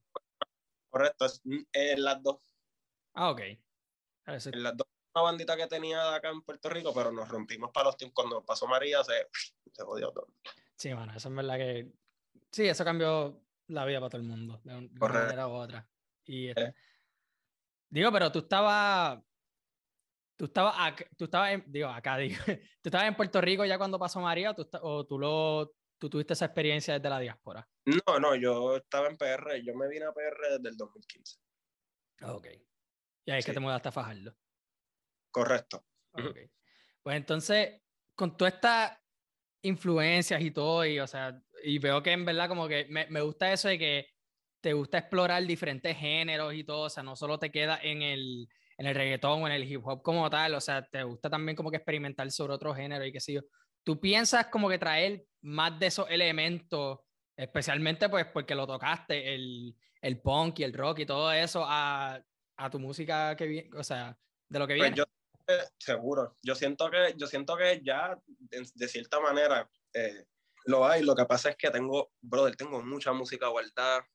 Correcto, 0.88 1.26
en 1.72 2.02
las 2.02 2.22
dos. 2.22 2.38
Ah, 3.14 3.30
ok. 3.30 3.40
En 4.26 4.62
las 4.62 4.76
dos 4.76 4.86
una 5.16 5.22
bandita 5.22 5.56
que 5.56 5.66
tenía 5.66 6.14
acá 6.14 6.28
en 6.28 6.42
Puerto 6.42 6.68
Rico, 6.68 6.92
pero 6.94 7.10
nos 7.10 7.28
rompimos 7.28 7.70
para 7.72 7.86
los 7.86 7.96
tiempos. 7.96 8.22
Cuando 8.22 8.44
pasó 8.44 8.66
María, 8.66 9.02
se, 9.02 9.28
se 9.72 9.82
jodió 9.82 10.10
todo. 10.12 10.28
Sí, 10.76 10.92
bueno, 10.92 11.14
eso 11.16 11.28
es 11.28 11.34
verdad 11.34 11.56
que. 11.56 11.90
Sí, 12.52 12.68
eso 12.68 12.84
cambió 12.84 13.42
la 13.68 13.84
vida 13.86 13.98
para 13.98 14.10
todo 14.10 14.20
el 14.20 14.28
mundo, 14.28 14.60
de 14.62 14.76
una 14.76 15.08
manera 15.08 15.48
u 15.48 15.52
otra. 15.52 15.88
Y, 16.24 16.48
eh. 16.48 16.74
Digo, 17.88 18.12
pero 18.12 18.30
tú 18.30 18.40
estabas. 18.40 19.22
Tú 20.36 20.44
estabas, 20.44 20.74
acá, 20.78 21.06
tú 21.16 21.24
estabas 21.24 21.52
en, 21.52 21.64
digo, 21.66 21.88
acá, 21.88 22.16
digo, 22.18 22.36
¿tú 22.44 22.88
estabas 22.90 23.08
en 23.08 23.16
Puerto 23.16 23.40
Rico 23.40 23.64
ya 23.64 23.78
cuando 23.78 23.98
pasó 23.98 24.20
María 24.20 24.50
o 24.50 24.54
tú, 24.54 24.68
o 24.82 25.06
tú, 25.06 25.18
lo, 25.18 25.74
tú 25.98 26.10
tuviste 26.10 26.34
esa 26.34 26.44
experiencia 26.44 26.92
desde 26.92 27.08
la 27.08 27.20
diáspora? 27.20 27.66
No, 27.86 28.18
no, 28.20 28.34
yo 28.34 28.76
estaba 28.76 29.08
en 29.08 29.16
PR, 29.16 29.62
yo 29.64 29.74
me 29.74 29.88
vine 29.88 30.04
a 30.04 30.12
PR 30.12 30.56
desde 30.58 30.68
el 30.68 30.76
2015. 30.76 31.38
Ok. 32.24 32.48
Y 33.24 33.30
ahí 33.30 33.38
es 33.38 33.46
que 33.46 33.54
te 33.54 33.60
mudaste 33.60 33.88
a 33.88 33.92
Fajardo. 33.92 34.36
Correcto. 35.36 35.84
Okay. 36.12 36.48
Pues 37.02 37.16
entonces, 37.18 37.82
con 38.14 38.38
todas 38.38 38.54
estas 38.54 38.98
influencias 39.60 40.40
y 40.40 40.50
todo, 40.50 40.82
y, 40.86 40.98
o 40.98 41.06
sea, 41.06 41.38
y 41.62 41.78
veo 41.78 42.02
que 42.02 42.12
en 42.12 42.24
verdad 42.24 42.48
como 42.48 42.66
que 42.66 42.86
me, 42.88 43.06
me, 43.10 43.20
gusta 43.20 43.52
eso 43.52 43.68
de 43.68 43.78
que 43.78 44.08
te 44.62 44.72
gusta 44.72 44.96
explorar 44.96 45.44
diferentes 45.44 45.94
géneros 45.94 46.54
y 46.54 46.64
todo, 46.64 46.84
o 46.84 46.88
sea, 46.88 47.02
no 47.02 47.16
solo 47.16 47.38
te 47.38 47.50
queda 47.50 47.78
en 47.82 48.00
el, 48.00 48.48
en 48.78 48.86
el 48.86 48.94
reggaetón 48.94 49.42
o 49.42 49.46
en 49.46 49.52
el 49.52 49.70
hip 49.70 49.86
hop 49.86 50.00
como 50.00 50.30
tal, 50.30 50.54
o 50.54 50.60
sea, 50.62 50.80
te 50.86 51.02
gusta 51.02 51.28
también 51.28 51.54
como 51.54 51.70
que 51.70 51.76
experimentar 51.76 52.30
sobre 52.30 52.54
otro 52.54 52.74
género 52.74 53.04
y 53.04 53.12
qué 53.12 53.20
sé 53.20 53.34
yo. 53.34 53.42
¿Tú 53.84 54.00
piensas 54.00 54.46
como 54.46 54.70
que 54.70 54.78
traer 54.78 55.26
más 55.42 55.78
de 55.78 55.88
esos 55.88 56.10
elementos, 56.10 57.00
especialmente 57.36 58.08
pues 58.08 58.24
porque 58.32 58.54
lo 58.54 58.66
tocaste, 58.66 59.34
el, 59.34 59.76
el 60.00 60.18
punk 60.22 60.60
y 60.60 60.64
el 60.64 60.72
rock 60.72 61.00
y 61.00 61.06
todo 61.06 61.30
eso, 61.30 61.62
a, 61.68 62.18
a 62.56 62.70
tu 62.70 62.78
música 62.78 63.36
que 63.36 63.46
viene, 63.46 63.68
o 63.76 63.84
sea, 63.84 64.16
de 64.48 64.58
lo 64.58 64.66
que 64.66 64.76
pues 64.76 64.94
viene? 64.94 65.04
Seguro. 65.78 66.36
Yo 66.42 66.54
siento 66.54 66.90
que, 66.90 67.14
yo 67.16 67.26
siento 67.26 67.56
que 67.56 67.80
ya, 67.84 68.18
de, 68.26 68.88
cierta 68.88 69.20
manera, 69.20 69.68
eh, 69.92 70.24
lo 70.64 70.86
hay. 70.86 71.02
Lo 71.02 71.14
que 71.14 71.24
pasa 71.26 71.50
es 71.50 71.56
que 71.56 71.70
tengo, 71.70 72.12
brother, 72.20 72.56
tengo 72.56 72.82
mucha 72.82 73.12
música 73.12 73.48
guardada, 73.48 74.06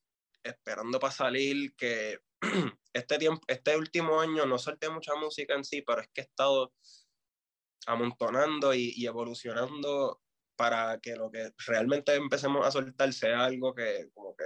esperando 0.42 0.98
para 0.98 1.12
salir, 1.12 1.74
que 1.76 2.18
este, 2.92 3.18
tiempo, 3.18 3.42
este 3.46 3.76
último 3.76 4.20
año 4.20 4.46
no 4.46 4.58
solté 4.58 4.90
mucha 4.90 5.14
música 5.14 5.54
en 5.54 5.64
sí, 5.64 5.82
pero 5.82 6.02
es 6.02 6.08
que 6.12 6.22
he 6.22 6.24
estado 6.24 6.72
amontonando 7.86 8.74
y, 8.74 8.92
y 8.94 9.06
evolucionando 9.06 10.20
para 10.56 10.98
que 11.00 11.16
lo 11.16 11.30
que 11.30 11.50
realmente 11.66 12.14
empecemos 12.14 12.66
a 12.66 12.70
soltar 12.70 13.12
sea 13.12 13.44
algo 13.44 13.74
que 13.74 14.10
como 14.12 14.36
que 14.36 14.44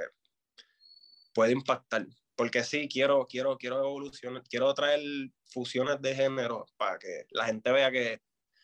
puede 1.35 1.53
impactar 1.53 2.07
porque 2.37 2.63
sí, 2.63 2.89
quiero, 2.89 3.27
quiero, 3.27 3.57
quiero 3.57 3.79
evolucionar, 3.79 4.43
quiero 4.49 4.73
traer 4.75 5.01
fusiones 5.47 6.01
de 6.03 6.15
género 6.15 6.67
para 6.77 6.99
que 6.99 7.27
la 7.31 7.47
gente 7.47 7.73
vea 7.73 7.91
que 7.91 8.21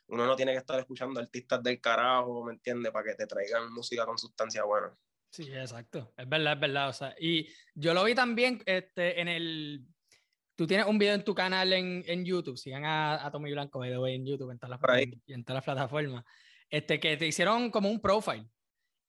uno 0.09 0.27
no 0.27 0.37
tiene 0.37 0.53
que 0.53 0.59
estar 0.59 0.79
escuchando 0.79 1.19
artistas 1.19 1.63
del 1.63 1.81
carajo, 1.81 2.45
¿me 2.45 2.53
entiendes? 2.53 2.93
Para 2.93 3.07
que 3.07 3.15
te 3.15 3.27
traigan 3.27 3.73
música 3.73 4.05
con 4.05 4.19
sustancia 4.19 4.63
buena. 4.65 4.95
Sí, 5.31 5.51
exacto. 5.55 6.13
Es 6.19 6.29
verdad, 6.29 6.53
es 6.53 6.61
verdad. 6.61 6.89
O 6.91 6.93
sea, 6.93 7.15
y 7.19 7.49
yo 7.75 7.95
lo 7.95 8.05
vi 8.05 8.15
también 8.15 8.63
este, 8.67 9.19
en 9.19 9.29
el... 9.29 9.87
Tú 10.55 10.67
tienes 10.67 10.87
un 10.87 10.99
video 10.99 11.15
en 11.15 11.25
tu 11.25 11.35
canal 11.35 11.73
en, 11.73 12.05
en 12.07 12.27
YouTube, 12.27 12.59
sigan 12.59 12.85
a, 12.85 13.25
a 13.25 13.31
Tommy 13.31 13.53
Blanco 13.53 13.83
en 13.83 14.27
YouTube, 14.27 14.51
en 14.51 14.59
todas 14.59 14.79
las, 14.79 14.99
en 15.27 15.45
todas 15.45 15.57
las 15.57 15.65
plataformas, 15.65 16.25
este, 16.69 17.01
que 17.01 17.17
te 17.17 17.27
hicieron 17.27 17.71
como 17.71 17.89
un 17.89 18.01
profile 18.01 18.47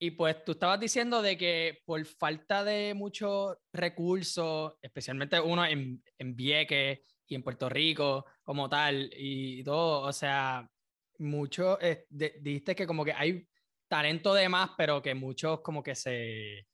y 0.04 0.12
pues 0.12 0.44
tú 0.44 0.52
estabas 0.52 0.82
diciendo 0.82 1.22
de 1.22 1.38
que 1.38 1.82
por 1.86 2.06
falta 2.06 2.62
de 2.66 2.94
muchos 2.94 3.56
recursos, 3.72 4.74
especialmente 4.82 5.40
uno 5.40 5.66
en, 5.66 6.04
en 6.18 6.36
Vieques 6.36 7.00
y 7.26 7.36
en 7.36 7.42
Puerto 7.42 7.70
Rico 7.70 8.26
como 8.44 8.68
tal 8.68 9.10
y 9.16 9.64
todo, 9.64 10.02
o 10.02 10.12
sea, 10.12 10.70
mucho, 11.20 11.80
eh, 11.80 12.06
dijiste 12.10 12.76
que 12.76 12.86
como 12.86 13.06
que 13.06 13.14
hay 13.14 13.48
talento 13.88 14.34
de 14.34 14.50
más, 14.50 14.72
pero 14.78 15.02
que 15.02 15.16
muchos 15.16 15.62
como 15.62 15.82
que 15.82 15.96
se, 15.96 16.68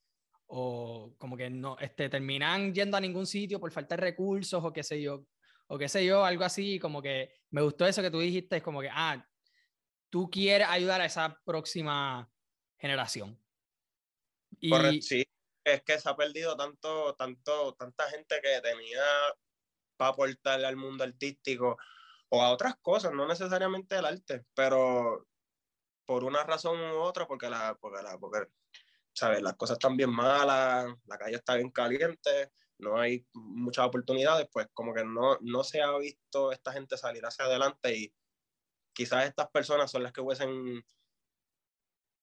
o 0.47 1.13
como 1.19 1.37
que 1.37 1.51
no, 1.51 1.77
este, 1.77 2.09
terminan 2.09 2.73
yendo 2.73 2.97
a 2.97 3.01
ningún 3.01 3.27
sitio 3.27 3.59
por 3.59 3.71
falta 3.71 3.95
de 3.95 4.01
recursos 4.01 4.63
o 4.63 4.73
qué 4.73 4.81
sé 4.81 4.99
yo, 4.99 5.23
o 5.67 5.77
qué 5.77 5.87
sé 5.87 6.03
yo, 6.03 6.25
algo 6.25 6.45
así, 6.45 6.79
como 6.79 6.99
que 6.99 7.31
me 7.51 7.61
gustó 7.61 7.85
eso 7.85 8.01
que 8.01 8.09
tú 8.09 8.21
dijiste, 8.21 8.57
es 8.57 8.63
como 8.63 8.81
que, 8.81 8.89
ah, 8.91 9.23
tú 10.09 10.31
quieres 10.31 10.67
ayudar 10.67 11.01
a 11.01 11.05
esa 11.05 11.39
próxima 11.45 12.27
generación. 12.79 13.37
Y... 14.59 14.69
Correcto, 14.69 15.05
sí. 15.07 15.25
Es 15.63 15.83
que 15.83 15.99
se 15.99 16.09
ha 16.09 16.15
perdido 16.15 16.57
tanto, 16.57 17.13
tanto, 17.15 17.75
tanta 17.75 18.09
gente 18.09 18.39
que 18.41 18.61
tenía 18.61 19.03
para 19.97 20.11
aportarle 20.11 20.65
al 20.65 20.77
mundo 20.77 21.03
artístico 21.03 21.77
o 22.29 22.41
a 22.41 22.51
otras 22.51 22.75
cosas, 22.77 23.11
no 23.11 23.27
necesariamente 23.27 23.97
el 23.97 24.05
arte, 24.05 24.45
pero 24.53 25.27
por 26.05 26.23
una 26.23 26.43
razón 26.43 26.79
u 26.79 26.99
otra, 26.99 27.27
porque, 27.27 27.49
la, 27.49 27.77
porque, 27.79 28.01
la, 28.01 28.17
porque 28.17 28.47
¿sabes? 29.13 29.41
las 29.41 29.55
cosas 29.55 29.75
están 29.75 29.97
bien 29.97 30.09
malas, 30.09 30.87
la 31.05 31.17
calle 31.17 31.35
está 31.35 31.55
bien 31.55 31.71
caliente, 31.71 32.51
no 32.79 32.97
hay 32.97 33.25
muchas 33.33 33.85
oportunidades, 33.85 34.47
pues 34.51 34.67
como 34.73 34.93
que 34.93 35.03
no, 35.03 35.37
no 35.41 35.63
se 35.63 35.81
ha 35.81 35.95
visto 35.97 36.51
esta 36.51 36.71
gente 36.71 36.97
salir 36.97 37.25
hacia 37.25 37.45
adelante 37.45 37.95
y 37.95 38.13
quizás 38.93 39.25
estas 39.25 39.49
personas 39.49 39.91
son 39.91 40.03
las 40.03 40.13
que 40.13 40.21
hubiesen 40.21 40.83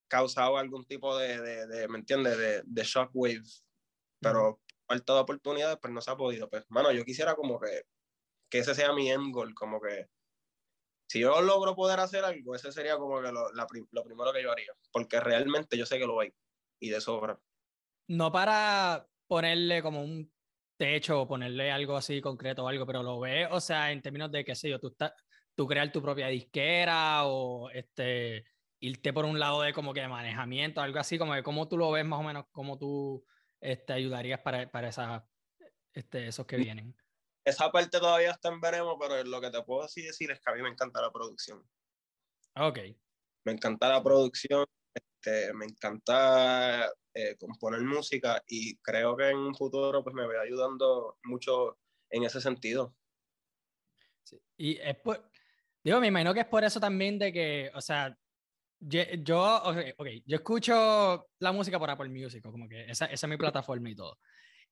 causado 0.09 0.57
algún 0.57 0.85
tipo 0.87 1.17
de, 1.17 1.41
de, 1.41 1.67
de 1.67 1.89
¿me 1.89 1.99
entiendes? 1.99 2.39
De, 2.39 2.63
de 2.65 2.83
shockwave, 2.85 3.43
pero 4.21 4.61
falta 4.87 5.15
de 5.15 5.21
oportunidades, 5.21 5.79
pues 5.81 5.93
no 5.93 6.01
se 6.01 6.11
ha 6.11 6.17
podido. 6.17 6.49
Pues, 6.49 6.65
mano, 6.69 6.93
yo 6.93 7.05
quisiera 7.05 7.35
como 7.35 7.61
que, 7.61 7.83
que 8.49 8.59
ese 8.59 8.75
sea 8.75 8.93
mi 8.93 9.11
end 9.11 9.33
goal, 9.33 9.55
como 9.55 9.81
que 9.81 10.09
si 11.09 11.21
yo 11.21 11.41
logro 11.41 11.75
poder 11.75 12.01
hacer 12.01 12.25
algo, 12.25 12.55
ese 12.55 12.73
sería 12.73 12.97
como 12.97 13.21
que 13.21 13.31
lo, 13.31 13.53
la, 13.53 13.67
lo 13.93 14.05
primero 14.05 14.33
que 14.33 14.43
yo 14.43 14.51
haría, 14.51 14.73
porque 14.93 15.21
realmente 15.21 15.77
yo 15.77 15.87
sé 15.87 15.99
que 15.99 16.07
lo 16.07 16.21
hay 16.21 16.33
y 16.81 16.91
de 16.91 17.01
sobra. 17.01 17.39
No 18.09 18.33
para 18.33 19.09
ponerle 19.27 19.83
como 19.83 20.03
un 20.03 20.33
techo 20.77 21.23
o 21.23 21.29
ponerle 21.29 21.71
algo 21.71 21.97
así 21.97 22.21
concreto 22.21 22.65
o 22.65 22.69
algo, 22.69 22.87
pero 22.87 23.03
lo 23.03 23.21
ve, 23.21 23.47
o 23.47 23.61
sea, 23.61 23.93
en 23.93 24.03
términos 24.03 24.31
de, 24.31 24.45
qué 24.45 24.55
sé 24.55 24.69
yo, 24.69 24.79
tú, 24.79 24.89
estás, 24.89 25.13
tú 25.55 25.67
crear 25.67 25.91
tu 25.91 26.03
propia 26.03 26.27
disquera 26.29 27.25
o 27.27 27.71
este 27.71 28.45
irte 28.81 29.13
por 29.13 29.25
un 29.25 29.39
lado 29.39 29.63
de 29.63 29.73
como 29.73 29.95
que 29.95 30.01
de 30.01 30.09
manejamiento, 30.09 30.81
algo 30.81 30.99
así, 30.99 31.19
como 31.19 31.35
de 31.35 31.43
cómo 31.43 31.69
tú 31.69 31.77
lo 31.77 31.91
ves 31.91 32.05
más 32.05 32.21
o 32.21 32.23
menos, 32.23 32.47
cómo 32.53 32.79
tú 32.79 33.25
este, 33.61 33.93
ayudarías 33.93 34.41
para, 34.41 34.71
para 34.71 34.89
esa, 34.89 35.27
este, 35.93 36.29
esos 36.29 36.47
que 36.47 36.57
vienen. 36.57 36.95
Esa 37.45 37.71
parte 37.71 37.99
todavía 37.99 38.33
está 38.33 38.49
en 38.49 38.61
veremos, 38.61 38.97
pero 39.01 39.23
lo 39.25 39.41
que 39.41 39.51
te 39.51 39.63
puedo 39.63 39.83
así 39.83 40.03
decir 40.03 40.31
es 40.31 40.41
que 40.41 40.51
a 40.51 40.55
mí 40.55 40.63
me 40.63 40.69
encanta 40.69 41.01
la 41.01 41.13
producción. 41.13 41.65
Ok. 42.57 42.79
Me 43.45 43.53
encanta 43.53 43.89
la 43.89 44.03
producción, 44.03 44.67
este, 44.93 45.55
me 45.55 45.67
encanta 45.67 46.91
eh, 47.15 47.37
componer 47.37 47.81
música 47.83 48.43
y 48.49 48.77
creo 48.79 49.17
que 49.17 49.31
en 49.31 49.39
un 49.39 49.55
futuro 49.55 50.03
pues 50.03 50.15
me 50.15 50.27
voy 50.27 50.37
ayudando 50.37 51.19
mucho 51.23 51.79
en 52.11 52.25
ese 52.25 52.41
sentido. 52.41 52.97
Sí. 54.25 54.41
Y 54.57 54.77
es 54.79 54.97
por, 54.97 55.31
digo, 55.85 56.01
me 56.01 56.09
imagino 56.09 56.35
que 56.35 56.41
es 56.41 56.47
por 56.47 56.65
eso 56.65 56.81
también 56.81 57.19
de 57.19 57.33
que, 57.33 57.71
o 57.75 57.81
sea, 57.81 58.19
yo, 58.89 59.63
okay, 59.99 60.23
yo 60.27 60.37
escucho 60.37 61.29
la 61.39 61.53
música 61.53 61.79
por 61.79 61.91
Apple 61.91 62.09
Music, 62.09 62.43
como 62.43 62.69
que 62.69 62.91
esa, 62.91 63.07
esa 63.07 63.27
es 63.27 63.31
mi 63.31 63.37
plataforma 63.37 63.91
y 63.91 63.95
todo. 63.95 64.19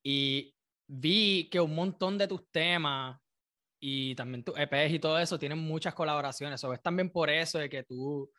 Y 0.02 0.54
vi 0.86 1.48
que 1.50 1.60
un 1.60 1.74
montón 1.74 2.18
de 2.18 2.28
tus 2.28 2.50
temas 2.50 3.18
y 3.80 4.14
también 4.14 4.44
tus 4.44 4.58
EPs 4.58 4.92
y 4.92 4.98
todo 4.98 5.18
eso 5.18 5.38
tienen 5.38 5.58
muchas 5.58 5.94
colaboraciones. 5.94 6.62
O 6.64 6.72
es 6.72 6.82
también 6.82 7.10
por 7.10 7.30
eso 7.30 7.58
de 7.58 7.68
que 7.68 7.82
tú. 7.84 8.30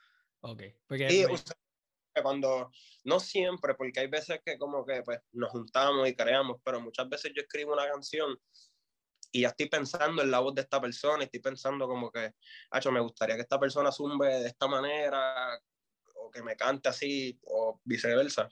Ok. 0.41 0.63
Porque 0.87 1.09
sí, 1.09 1.25
cuando. 2.21 2.71
No 3.03 3.19
siempre, 3.19 3.75
porque 3.75 3.99
hay 3.99 4.07
veces 4.07 4.39
que 4.43 4.57
como 4.57 4.85
que 4.85 5.03
pues, 5.03 5.19
nos 5.33 5.51
juntamos 5.51 6.07
y 6.07 6.15
creamos, 6.15 6.57
pero 6.63 6.81
muchas 6.81 7.07
veces 7.07 7.31
yo 7.35 7.41
escribo 7.43 7.73
una 7.73 7.87
canción 7.87 8.35
y 9.35 9.41
ya 9.41 9.49
estoy 9.49 9.67
pensando 9.67 10.21
en 10.21 10.31
la 10.31 10.39
voz 10.39 10.55
de 10.55 10.61
esta 10.61 10.79
persona, 10.79 11.25
estoy 11.25 11.41
pensando 11.41 11.89
como 11.89 12.09
que, 12.09 12.35
hecho, 12.73 12.89
me 12.89 13.01
gustaría 13.01 13.35
que 13.35 13.41
esta 13.41 13.59
persona 13.59 13.91
zumbe 13.91 14.27
de 14.27 14.47
esta 14.47 14.65
manera, 14.65 15.59
o 16.15 16.31
que 16.31 16.41
me 16.41 16.55
cante 16.55 16.87
así, 16.87 17.37
o 17.43 17.81
viceversa. 17.83 18.47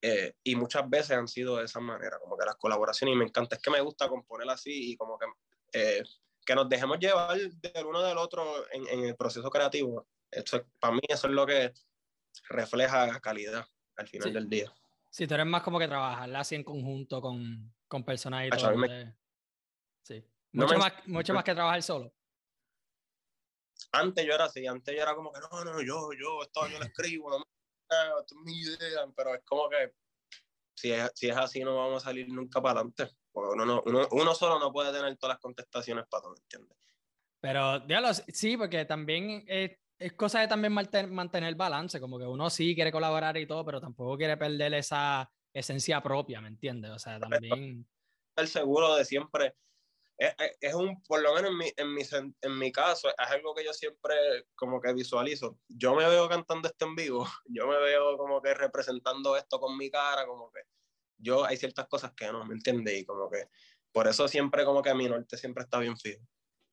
Eh, 0.00 0.36
y 0.44 0.54
muchas 0.54 0.88
veces 0.88 1.10
han 1.18 1.26
sido 1.26 1.56
de 1.56 1.64
esa 1.64 1.80
manera, 1.80 2.20
como 2.20 2.38
que 2.38 2.46
las 2.46 2.54
colaboraciones, 2.54 3.16
y 3.16 3.18
me 3.18 3.24
encanta, 3.24 3.56
es 3.56 3.62
que 3.62 3.72
me 3.72 3.80
gusta 3.80 4.08
componer 4.08 4.48
así, 4.48 4.92
y 4.92 4.96
como 4.96 5.18
que, 5.18 5.26
eh, 5.72 6.04
que 6.46 6.54
nos 6.54 6.68
dejemos 6.68 7.00
llevar 7.00 7.36
del 7.36 7.86
uno 7.86 8.00
del 8.02 8.16
otro 8.16 8.44
en, 8.70 8.86
en 8.86 9.04
el 9.06 9.16
proceso 9.16 9.50
creativo. 9.50 10.06
Esto, 10.30 10.64
para 10.78 10.94
mí 10.94 11.00
eso 11.08 11.26
es 11.26 11.32
lo 11.32 11.44
que 11.44 11.72
refleja 12.48 13.18
calidad 13.18 13.66
al 13.96 14.06
final 14.06 14.32
del 14.32 14.48
día. 14.48 14.72
Sí, 15.10 15.26
tú 15.26 15.34
eres 15.34 15.46
más 15.46 15.64
como 15.64 15.80
que 15.80 15.88
trabajar 15.88 16.32
así 16.36 16.54
en 16.54 16.62
conjunto 16.62 17.20
con, 17.20 17.74
con 17.88 18.04
personas 18.04 18.46
y 18.46 18.50
todo. 18.50 18.72
Sí. 20.02 20.24
Mucho, 20.52 20.78
más, 20.78 20.92
mucho 21.06 21.34
más 21.34 21.44
que 21.44 21.54
trabajar 21.54 21.82
solo. 21.82 22.12
antes 23.92 24.26
yo 24.26 24.34
era 24.34 24.44
así, 24.44 24.66
antes 24.66 24.94
yo 24.94 25.02
era 25.02 25.14
como 25.14 25.32
que 25.32 25.40
no, 25.40 25.64
no, 25.64 25.80
yo, 25.80 26.10
yo, 26.12 26.42
esto 26.42 26.68
yo 26.68 26.78
lo 26.78 26.84
escribo, 26.84 27.30
no, 27.30 27.44
esto 28.20 28.34
es 28.34 28.44
mi 28.44 28.60
idea, 28.60 29.06
pero 29.16 29.34
es 29.34 29.42
como 29.44 29.68
que 29.68 29.94
si 30.74 30.92
es, 30.92 31.10
si 31.14 31.28
es 31.28 31.36
así 31.36 31.60
no 31.60 31.76
vamos 31.76 32.02
a 32.02 32.06
salir 32.06 32.28
nunca 32.28 32.60
para 32.60 32.80
adelante. 32.80 33.08
Porque 33.30 33.54
uno, 33.54 33.82
uno, 33.86 34.08
uno 34.10 34.34
solo 34.34 34.58
no 34.58 34.72
puede 34.72 34.92
tener 34.92 35.16
todas 35.16 35.36
las 35.36 35.40
contestaciones 35.40 36.04
para 36.08 36.24
todo, 36.24 36.34
¿entiendes? 36.36 36.76
Pero, 37.40 37.80
diablo, 37.80 38.12
sí, 38.14 38.56
porque 38.56 38.84
también 38.84 39.44
es, 39.48 39.72
es 39.98 40.12
cosa 40.12 40.40
de 40.40 40.48
también 40.48 40.72
mantener 40.72 41.48
el 41.48 41.54
balance, 41.54 41.98
como 41.98 42.18
que 42.18 42.26
uno 42.26 42.50
sí 42.50 42.74
quiere 42.74 42.92
colaborar 42.92 43.36
y 43.36 43.46
todo, 43.46 43.64
pero 43.64 43.80
tampoco 43.80 44.16
quiere 44.16 44.36
perder 44.36 44.74
esa 44.74 45.30
esencia 45.52 46.02
propia, 46.02 46.40
¿me 46.40 46.48
entiendes? 46.48 46.90
O 46.90 46.98
sea, 46.98 47.18
también... 47.18 47.86
El 48.36 48.48
seguro 48.48 48.94
de 48.94 49.04
siempre, 49.04 49.54
es, 50.22 50.34
es, 50.60 50.74
un, 50.74 51.02
por 51.02 51.20
lo 51.20 51.34
menos 51.34 51.50
en 51.50 51.58
mi, 51.58 51.72
en, 51.76 51.94
mi, 51.94 52.02
en 52.40 52.58
mi 52.58 52.70
caso, 52.70 53.08
es 53.08 53.30
algo 53.30 53.54
que 53.54 53.64
yo 53.64 53.72
siempre 53.72 54.14
como 54.54 54.80
que 54.80 54.92
visualizo. 54.92 55.58
Yo 55.68 55.94
me 55.94 56.08
veo 56.08 56.28
cantando 56.28 56.68
esto 56.68 56.86
en 56.86 56.94
vivo, 56.94 57.26
yo 57.46 57.66
me 57.66 57.78
veo 57.78 58.16
como 58.16 58.40
que 58.40 58.54
representando 58.54 59.36
esto 59.36 59.58
con 59.58 59.76
mi 59.76 59.90
cara, 59.90 60.26
como 60.26 60.50
que 60.52 60.60
yo 61.18 61.44
hay 61.44 61.56
ciertas 61.56 61.88
cosas 61.88 62.12
que 62.14 62.26
no, 62.26 62.44
¿me 62.44 62.54
entiendes? 62.54 63.00
Y 63.00 63.04
como 63.04 63.30
que 63.30 63.48
por 63.92 64.06
eso 64.08 64.26
siempre 64.28 64.64
como 64.64 64.82
que 64.82 64.94
mi 64.94 65.08
norte 65.08 65.36
siempre 65.36 65.64
está 65.64 65.78
bien 65.78 65.96
fijo. 65.96 66.22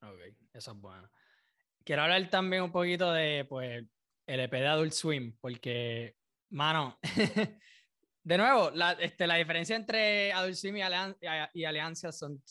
Ok, 0.01 0.19
eso 0.53 0.71
es 0.71 0.77
bueno. 0.77 1.09
Quiero 1.83 2.03
hablar 2.03 2.29
también 2.29 2.63
un 2.63 2.71
poquito 2.71 3.11
de, 3.11 3.45
pues, 3.49 3.83
el 4.27 4.39
EP 4.39 4.51
de 4.51 4.67
Adult 4.67 4.93
Swim, 4.93 5.35
porque, 5.41 6.15
mano, 6.49 6.99
de 8.23 8.37
nuevo, 8.37 8.69
la, 8.71 8.91
este, 8.93 9.25
la 9.25 9.35
diferencia 9.35 9.75
entre 9.75 10.31
Adult 10.33 10.55
Swim 10.55 10.77
y, 10.77 10.81
y 11.53 11.65
Alianza 11.65 12.11
son, 12.11 12.41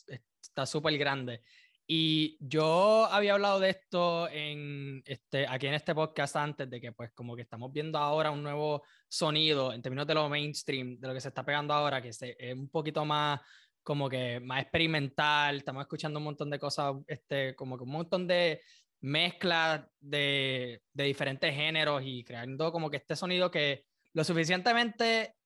está 0.43 0.67
súper 0.67 0.97
grande. 0.99 1.43
Y 1.91 2.37
yo 2.39 3.07
había 3.07 3.33
hablado 3.33 3.61
de 3.61 3.71
esto 3.71 4.29
en 4.29 5.03
este, 5.07 5.47
aquí 5.49 5.69
en 5.69 5.75
este 5.75 5.95
podcast 5.95 6.37
antes, 6.37 6.69
de 6.69 6.81
que 6.83 6.93
pues 6.93 7.13
como 7.13 7.35
que 7.35 7.43
estamos 7.43 7.73
viendo 7.73 7.99
ahora 7.99 8.31
un 8.31 8.43
nuevo 8.43 8.83
sonido 9.09 9.73
en 9.73 9.81
términos 9.81 10.07
de 10.07 10.13
lo 10.13 10.29
mainstream, 10.29 11.01
de 11.01 11.09
lo 11.09 11.15
que 11.15 11.21
se 11.23 11.29
está 11.29 11.43
pegando 11.43 11.73
ahora, 11.73 12.03
que 12.03 12.11
es 12.11 12.21
un 12.55 12.69
poquito 12.69 13.07
más 13.07 13.41
como 13.83 14.07
que 14.07 14.39
más 14.39 14.61
experimental, 14.61 15.57
estamos 15.57 15.81
escuchando 15.81 16.19
un 16.19 16.25
montón 16.25 16.51
de 16.51 16.59
cosas, 16.59 16.95
este, 17.07 17.57
como 17.57 17.79
que 17.79 17.85
un 17.85 17.93
montón 17.93 18.27
de 18.27 18.61
mezclas 19.01 19.87
de, 19.99 20.83
de 20.93 21.05
diferentes 21.05 21.55
géneros 21.55 22.03
y 22.05 22.23
creando 22.23 22.71
como 22.71 22.91
que 22.91 22.99
este 22.99 23.17
sonido 23.17 23.51
que 23.51 23.87
lo 24.13 24.25
suficientemente 24.25 25.38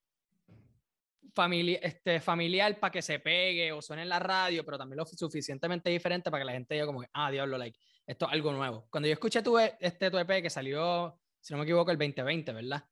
familia, 1.35 1.79
este, 1.83 2.21
familiar 2.21 2.79
para 2.79 2.91
que 2.91 3.03
se 3.03 3.19
pegue 3.19 3.73
o 3.73 3.81
suene 3.81 4.03
en 4.03 4.09
la 4.09 4.19
radio, 4.19 4.65
pero 4.65 4.79
también 4.79 4.99
lo 4.99 5.07
suficientemente 5.07 5.91
diferente 5.91 6.31
para 6.31 6.43
que 6.43 6.47
la 6.47 6.53
gente 6.53 6.75
diga 6.75 6.87
como, 6.87 7.03
ah, 7.13 7.31
diablo, 7.31 7.59
like, 7.59 7.79
esto 8.07 8.27
es 8.27 8.33
algo 8.33 8.53
nuevo. 8.53 8.87
Cuando 8.91 9.09
yo 9.09 9.15
escuché 9.15 9.43
tu, 9.43 9.59
e, 9.59 9.77
este, 9.81 10.11
tu 10.11 10.19
EP 10.19 10.43
que 10.43 10.51
salió, 10.51 11.19
si 11.41 11.53
no 11.53 11.59
me 11.59 11.65
equivoco, 11.65 11.91
el 11.91 11.99
2020, 11.99 12.53
¿verdad? 12.53 12.85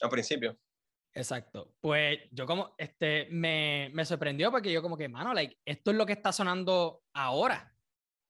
Al 0.00 0.10
principio. 0.10 0.58
Exacto. 1.12 1.74
Pues 1.80 2.20
yo 2.30 2.46
como, 2.46 2.74
este, 2.78 3.26
me, 3.30 3.90
me, 3.92 4.04
sorprendió 4.04 4.50
porque 4.50 4.72
yo 4.72 4.80
como 4.80 4.96
que, 4.96 5.08
mano, 5.08 5.34
like, 5.34 5.60
esto 5.64 5.90
es 5.90 5.96
lo 5.96 6.06
que 6.06 6.12
está 6.12 6.32
sonando 6.32 7.02
ahora. 7.12 7.74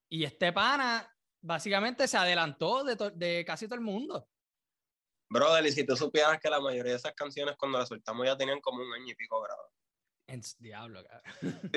Y 0.09 0.23
este 0.23 0.51
pana 0.51 1.07
básicamente 1.41 2.07
se 2.07 2.17
adelantó 2.17 2.83
de, 2.83 2.95
de 3.15 3.45
casi 3.45 3.65
todo 3.65 3.75
el 3.75 3.81
mundo. 3.81 4.27
Brother, 5.31 5.65
y 5.65 5.71
si 5.71 5.85
tú 5.85 5.95
supieras 5.95 6.41
que 6.41 6.49
la 6.49 6.59
mayoría 6.59 6.91
de 6.91 6.97
esas 6.97 7.13
canciones 7.13 7.55
cuando 7.57 7.79
las 7.79 7.87
soltamos 7.87 8.25
ya 8.25 8.35
tenían 8.35 8.59
como 8.59 8.83
un 8.83 8.93
año 8.93 9.13
y 9.13 9.15
pico 9.15 9.41
grabado. 9.41 9.71
En 10.27 10.41
diablo, 10.59 11.01
cabrón. 11.05 11.71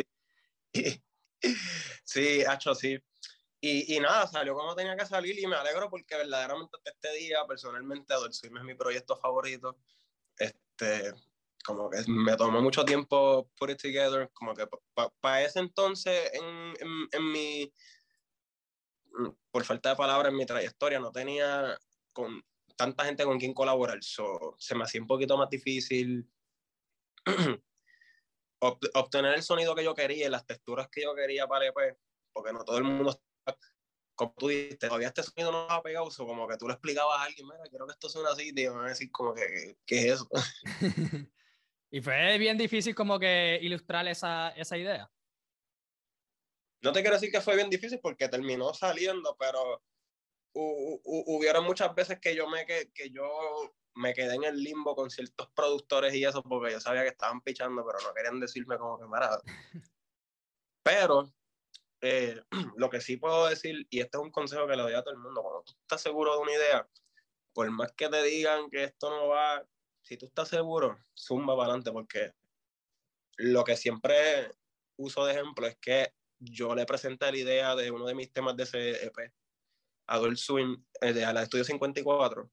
Sí, 2.05 2.43
hecho 2.53 2.75
sí. 2.75 2.99
Y, 3.61 3.95
y, 3.95 4.01
nada, 4.01 4.27
salió 4.27 4.55
como 4.55 4.75
tenía 4.75 4.97
que 4.97 5.07
salir 5.07 5.39
y 5.39 5.47
me 5.47 5.55
alegro 5.55 5.89
porque 5.89 6.17
verdaderamente 6.17 6.77
este 6.85 7.13
día, 7.13 7.47
personalmente, 7.47 8.13
Swim 8.33 8.57
es 8.57 8.65
mi 8.65 8.75
proyecto 8.75 9.17
favorito. 9.17 9.79
Este, 10.37 11.13
como 11.65 11.89
que 11.89 11.99
me 12.09 12.37
tomó 12.37 12.61
mucho 12.61 12.85
tiempo 12.85 13.49
put 13.57 13.71
it 13.71 13.81
together, 13.81 14.29
como 14.33 14.53
que 14.53 14.67
para 15.21 15.43
ese 15.43 15.61
entonces 15.61 16.29
en, 16.33 16.75
en, 16.81 17.09
en, 17.13 17.33
mi, 17.33 17.73
por 19.53 19.65
falta 19.65 19.91
de 19.91 19.97
palabras, 19.97 20.33
en 20.33 20.39
mi 20.39 20.45
trayectoria 20.45 20.99
no 20.99 21.13
tenía 21.13 21.79
con 22.13 22.43
tanta 22.77 23.05
gente 23.05 23.25
con 23.25 23.39
quien 23.39 23.55
colaborar, 23.55 24.03
so, 24.03 24.55
se 24.59 24.75
me 24.75 24.85
hacía 24.85 25.01
un 25.01 25.07
poquito 25.07 25.37
más 25.37 25.49
difícil 25.51 26.29
obtener 28.61 29.35
el 29.35 29.43
sonido 29.43 29.75
que 29.75 29.85
yo 29.85 29.95
quería 29.95 30.31
las 30.31 30.47
texturas 30.47 30.89
que 30.89 31.03
yo 31.03 31.15
quería 31.15 31.47
para 31.47 31.73
pues, 31.73 31.97
porque 32.33 32.53
no 32.53 32.65
todo 32.65 32.79
el 32.79 32.85
mundo 32.85 33.11
está, 33.11 33.59
como 34.15 34.35
tú 34.37 34.49
dijiste, 34.49 34.87
todavía 34.87 35.09
este 35.09 35.23
sonido 35.23 35.53
no 35.53 35.71
ha 35.71 35.83
pegado, 35.83 36.11
so, 36.11 36.27
como 36.27 36.47
que 36.49 36.57
tú 36.57 36.67
le 36.67 36.75
explicabas 36.75 37.19
a 37.19 37.25
alguien, 37.25 37.47
mira, 37.47 37.65
quiero 37.69 37.87
que 37.87 37.93
esto 37.93 38.09
suene 38.09 38.29
así, 38.31 38.53
y 38.55 38.61
iban 38.61 38.85
a 38.85 38.89
decir 38.89 39.11
como 39.11 39.35
que, 39.35 39.77
¿qué 39.87 39.99
es 39.99 40.15
eso? 40.15 40.29
y 41.91 42.01
fue 42.01 42.39
bien 42.39 42.57
difícil 42.57 42.95
como 42.95 43.19
que 43.19 43.59
ilustrar 43.63 44.07
esa, 44.09 44.51
esa 44.51 44.77
idea. 44.77 45.11
No 46.83 46.93
te 46.93 47.01
quiero 47.01 47.17
decir 47.17 47.33
que 47.33 47.41
fue 47.41 47.57
bien 47.57 47.71
difícil 47.71 47.99
porque 48.01 48.29
terminó 48.29 48.75
saliendo, 48.75 49.35
pero 49.39 49.83
hubieron 50.55 51.65
muchas 51.65 51.95
veces 51.95 52.21
que 52.21 52.35
yo 52.35 52.49
me 52.49 52.65
que, 52.65 52.91
que 52.93 53.11
yo 53.11 53.29
me 53.95 54.13
quedé 54.13 54.35
en 54.35 54.45
el 54.45 54.63
limbo 54.63 54.95
con 54.95 55.11
ciertos 55.11 55.49
productores 55.55 56.15
y 56.15 56.25
eso 56.25 56.43
porque 56.43 56.73
yo 56.73 56.81
sabía 56.81 57.03
que 57.03 57.09
estaban 57.09 57.41
pichando, 57.41 57.85
pero 57.87 57.99
no 58.07 58.15
querían 58.15 58.41
decirme 58.41 58.79
como 58.79 58.99
que 58.99 59.07
marado. 59.07 59.43
Pero 60.83 61.33
eh, 62.01 62.41
lo 62.77 62.91
que 62.91 63.01
sí 63.01 63.17
puedo 63.17 63.47
decir, 63.47 63.87
y 63.91 64.01
este 64.01 64.19
es 64.19 64.23
un 64.23 64.31
consejo 64.31 64.67
que 64.67 64.77
le 64.77 64.83
doy 64.83 64.95
a 64.95 65.03
todo 65.03 65.15
el 65.15 65.21
mundo, 65.21 65.43
cuando 65.43 65.63
tú 65.63 65.73
estás 65.81 66.03
seguro 66.03 66.35
de 66.35 66.43
una 66.43 66.53
idea, 66.53 66.89
por 67.53 67.71
más 67.71 67.93
que 67.93 68.09
te 68.09 68.23
digan 68.23 68.69
que 68.69 68.85
esto 68.85 69.11
no 69.11 69.29
va, 69.29 69.65
si 70.03 70.17
tú 70.17 70.27
estás 70.27 70.49
seguro, 70.49 70.99
zumba 71.17 71.55
para 71.55 71.69
adelante, 71.69 71.93
porque 71.93 72.33
lo 73.37 73.65
que 73.65 73.77
siempre 73.77 74.51
uso 74.97 75.25
de 75.25 75.33
ejemplo 75.33 75.67
es 75.67 75.77
que 75.77 76.13
yo 76.39 76.75
le 76.75 76.85
presenté 76.85 77.31
la 77.31 77.39
idea 77.39 77.77
de 77.77 77.91
uno 77.91 78.07
de 78.07 78.15
mis 78.15 78.33
temas 78.33 78.57
de 78.57 78.65
ese 78.65 79.07
EP 79.07 79.33
Adult 80.07 80.39
Swim, 80.39 80.85
eh, 81.01 81.25
a 81.25 81.33
la 81.33 81.43
Estudio 81.43 81.65
54, 81.65 82.51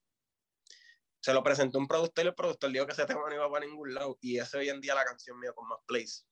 se 1.21 1.33
lo 1.33 1.43
presentó 1.43 1.77
un 1.77 1.87
productor 1.87 2.25
y 2.25 2.27
el 2.29 2.35
productor 2.35 2.71
dijo 2.71 2.85
que 2.85 2.93
ese 2.93 3.05
tema 3.05 3.21
no 3.27 3.35
iba 3.35 3.49
para 3.49 3.65
ningún 3.65 3.93
lado. 3.93 4.17
Y 4.21 4.39
ese 4.39 4.57
hoy 4.57 4.69
en 4.69 4.81
día 4.81 4.95
la 4.95 5.05
canción 5.05 5.39
mía 5.39 5.53
con 5.53 5.67
más 5.67 5.79
plays. 5.85 6.27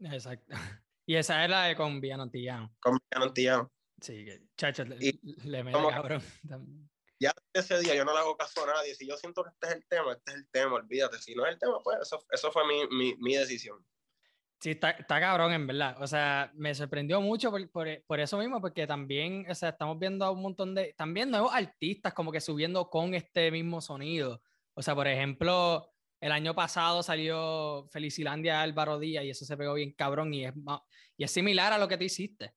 Exacto. 0.00 0.54
Y 1.08 1.14
esa 1.14 1.44
es 1.44 1.48
la 1.48 1.66
de 1.66 1.76
con 1.76 2.00
Viano 2.00 2.24
Antillano. 2.24 2.74
Con 2.80 2.98
Viano 3.08 3.26
Antillano. 3.26 3.72
Sí, 4.00 4.24
que 4.24 4.42
chacho, 4.56 4.84
le, 4.84 4.98
le 5.22 5.62
mete 5.62 5.78
cabrón. 5.88 6.20
Ya 7.18 7.32
ese 7.54 7.78
día 7.78 7.94
yo 7.94 8.04
no 8.04 8.12
le 8.12 8.18
hago 8.18 8.36
caso 8.36 8.64
a 8.64 8.74
nadie. 8.74 8.94
Si 8.94 9.06
yo 9.08 9.16
siento 9.16 9.42
que 9.42 9.50
este 9.50 9.68
es 9.68 9.72
el 9.74 9.86
tema, 9.86 10.12
este 10.12 10.32
es 10.32 10.36
el 10.36 10.48
tema, 10.48 10.74
olvídate. 10.74 11.18
Si 11.18 11.34
no 11.34 11.46
es 11.46 11.54
el 11.54 11.58
tema, 11.58 11.80
pues 11.82 11.98
eso, 12.02 12.22
eso 12.28 12.52
fue 12.52 12.66
mi, 12.66 12.86
mi, 12.88 13.16
mi 13.20 13.36
decisión. 13.36 13.82
Sí, 14.58 14.70
está, 14.70 14.90
está, 14.90 15.20
cabrón, 15.20 15.52
en 15.52 15.66
verdad. 15.66 15.96
O 16.00 16.06
sea, 16.06 16.50
me 16.54 16.74
sorprendió 16.74 17.20
mucho 17.20 17.50
por, 17.50 17.70
por, 17.70 17.88
por, 18.06 18.20
eso 18.20 18.38
mismo, 18.38 18.60
porque 18.60 18.86
también, 18.86 19.46
o 19.50 19.54
sea, 19.54 19.70
estamos 19.70 19.98
viendo 19.98 20.24
a 20.24 20.30
un 20.30 20.40
montón 20.42 20.74
de, 20.74 20.94
también 20.96 21.30
nuevos 21.30 21.52
artistas 21.54 22.14
como 22.14 22.32
que 22.32 22.40
subiendo 22.40 22.88
con 22.88 23.14
este 23.14 23.50
mismo 23.50 23.80
sonido. 23.80 24.40
O 24.74 24.82
sea, 24.82 24.94
por 24.94 25.08
ejemplo, 25.08 25.92
el 26.20 26.32
año 26.32 26.54
pasado 26.54 27.02
salió 27.02 27.86
Felicilandia 27.92 28.62
Álvaro 28.62 28.98
Díaz 28.98 29.24
y 29.24 29.30
eso 29.30 29.44
se 29.44 29.56
pegó 29.56 29.74
bien 29.74 29.92
cabrón 29.92 30.32
y 30.32 30.46
es, 30.46 30.54
y 31.16 31.24
es 31.24 31.30
similar 31.30 31.72
a 31.72 31.78
lo 31.78 31.86
que 31.88 31.98
te 31.98 32.04
hiciste. 32.04 32.54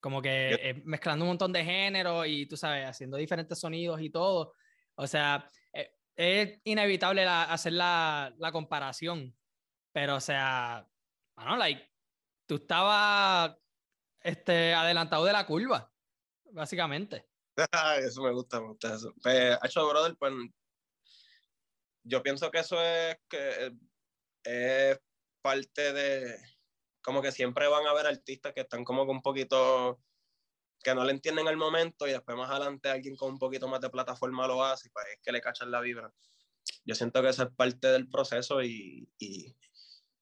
Como 0.00 0.20
que 0.20 0.82
mezclando 0.84 1.24
un 1.24 1.30
montón 1.30 1.52
de 1.52 1.64
géneros 1.64 2.26
y 2.26 2.46
tú 2.46 2.56
sabes, 2.56 2.88
haciendo 2.88 3.18
diferentes 3.18 3.60
sonidos 3.60 4.00
y 4.00 4.10
todo. 4.10 4.54
O 4.96 5.06
sea, 5.06 5.48
eh, 5.72 5.94
es 6.16 6.60
inevitable 6.64 7.24
hacer 7.24 7.74
la, 7.74 8.34
la 8.38 8.50
comparación. 8.50 9.36
Pero, 9.92 10.16
o 10.16 10.20
sea, 10.20 10.88
bueno, 11.36 11.56
like, 11.56 11.88
tú 12.46 12.56
estabas 12.56 13.56
este, 14.20 14.74
adelantado 14.74 15.24
de 15.24 15.32
la 15.32 15.46
curva, 15.46 15.90
básicamente. 16.52 17.28
eso 17.98 18.22
me 18.22 18.32
gusta, 18.32 18.60
me 18.60 18.68
gusta 18.68 18.94
eso. 18.94 19.12
Pues, 19.22 19.58
hecho, 19.62 19.88
brother, 19.88 20.16
pues 20.16 20.32
yo 22.04 22.22
pienso 22.22 22.50
que 22.50 22.58
eso 22.58 22.82
es 22.82 23.16
que 23.28 23.72
es 24.44 24.98
parte 25.40 25.92
de 25.92 26.36
como 27.02 27.20
que 27.20 27.32
siempre 27.32 27.68
van 27.68 27.86
a 27.86 27.90
haber 27.90 28.06
artistas 28.06 28.52
que 28.52 28.60
están 28.62 28.84
como 28.84 29.04
que 29.04 29.10
un 29.10 29.22
poquito 29.22 30.00
que 30.82 30.94
no 30.94 31.04
le 31.04 31.12
entienden 31.12 31.48
al 31.48 31.56
momento 31.56 32.06
y 32.06 32.12
después 32.12 32.36
más 32.36 32.50
adelante 32.50 32.88
alguien 32.88 33.16
con 33.16 33.32
un 33.32 33.38
poquito 33.38 33.68
más 33.68 33.80
de 33.80 33.90
plataforma 33.90 34.46
lo 34.46 34.64
hace 34.64 34.88
y 34.88 34.90
pues 34.90 35.06
es 35.12 35.18
que 35.22 35.32
le 35.32 35.40
cachan 35.40 35.70
la 35.70 35.80
vibra. 35.80 36.12
Yo 36.84 36.94
siento 36.94 37.22
que 37.22 37.28
eso 37.28 37.44
es 37.44 37.54
parte 37.54 37.88
del 37.88 38.08
proceso 38.08 38.62
y, 38.62 39.08
y, 39.18 39.54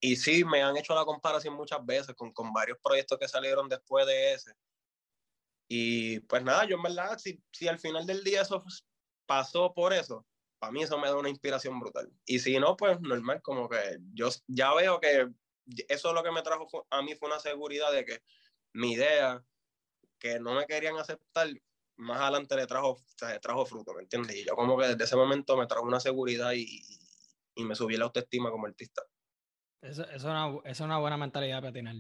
y 0.01 0.17
sí, 0.17 0.45
me 0.45 0.63
han 0.63 0.77
hecho 0.77 0.95
la 0.95 1.05
comparación 1.05 1.55
muchas 1.55 1.85
veces 1.85 2.15
con, 2.15 2.33
con 2.33 2.53
varios 2.53 2.79
proyectos 2.83 3.19
que 3.19 3.29
salieron 3.29 3.69
después 3.69 4.07
de 4.07 4.33
ese. 4.33 4.53
Y 5.69 6.21
pues 6.21 6.43
nada, 6.43 6.65
yo 6.67 6.77
en 6.77 6.83
verdad, 6.83 7.19
si, 7.19 7.43
si 7.53 7.69
al 7.69 7.79
final 7.79 8.07
del 8.07 8.25
día 8.25 8.43
eso 8.43 8.65
pasó 9.27 9.73
por 9.73 9.93
eso, 9.93 10.27
para 10.59 10.73
mí 10.73 10.83
eso 10.83 10.99
me 10.99 11.09
da 11.09 11.17
una 11.17 11.29
inspiración 11.29 11.79
brutal. 11.79 12.11
Y 12.27 12.39
si 12.41 12.59
no, 12.59 12.77
pues 12.77 13.01
normal, 13.01 13.41
como 13.43 13.69
que 13.69 13.99
yo 14.13 14.29
ya 14.49 14.75
veo 14.75 14.99
que 15.01 15.29
eso 15.89 16.09
es 16.09 16.15
lo 16.15 16.23
que 16.23 16.33
me 16.33 16.43
trajo 16.43 16.67
a 16.91 17.03
mí 17.03 17.15
fue 17.15 17.29
una 17.29 17.39
seguridad 17.39 17.93
de 17.93 18.05
que 18.05 18.23
mi 18.73 18.93
idea, 18.93 19.45
que 20.19 20.41
no 20.41 20.55
me 20.55 20.67
querían 20.67 20.97
aceptar, 20.97 21.49
más 21.97 22.21
adelante 22.21 22.57
le 22.57 22.67
trajo, 22.67 22.99
trajo 23.43 23.67
fruto, 23.67 23.95
¿me 23.95 24.03
entiendes? 24.03 24.37
Y 24.37 24.45
yo 24.47 24.57
como 24.57 24.79
que 24.79 24.89
desde 24.89 25.05
ese 25.05 25.17
momento 25.17 25.57
me 25.57 25.67
trajo 25.67 25.85
una 25.85 26.01
seguridad 26.01 26.53
y, 26.53 26.83
y 27.55 27.65
me 27.65 27.75
subí 27.75 27.97
la 27.97 28.07
autoestima 28.07 28.51
como 28.51 28.67
artista. 28.67 29.03
Eso, 29.83 30.03
eso, 30.03 30.15
es 30.15 30.25
una, 30.25 30.59
es 30.65 30.81
una 30.81 30.99
buena 30.99 31.17
mentalidad 31.17 31.61
para 31.61 31.73
tener. 31.73 31.97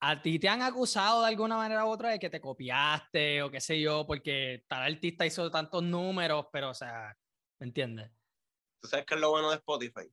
¿A 0.00 0.22
ti 0.22 0.38
te 0.38 0.48
han 0.48 0.62
acusado 0.62 1.22
de 1.22 1.28
alguna 1.28 1.56
manera 1.56 1.84
u 1.84 1.88
otra 1.88 2.10
de 2.10 2.18
que 2.18 2.30
te 2.30 2.40
copiaste 2.40 3.42
o 3.42 3.50
qué 3.50 3.60
sé 3.60 3.80
yo, 3.80 4.06
porque 4.06 4.64
tal 4.68 4.82
artista 4.82 5.26
hizo 5.26 5.50
tantos 5.50 5.82
números, 5.82 6.46
pero 6.52 6.70
o 6.70 6.74
sea, 6.74 7.16
¿me 7.58 7.66
entiendes? 7.66 8.10
¿Tú 8.80 8.88
sabes 8.88 9.04
qué 9.06 9.14
es 9.14 9.20
lo 9.20 9.30
bueno 9.30 9.50
de 9.50 9.56
Spotify? 9.56 10.08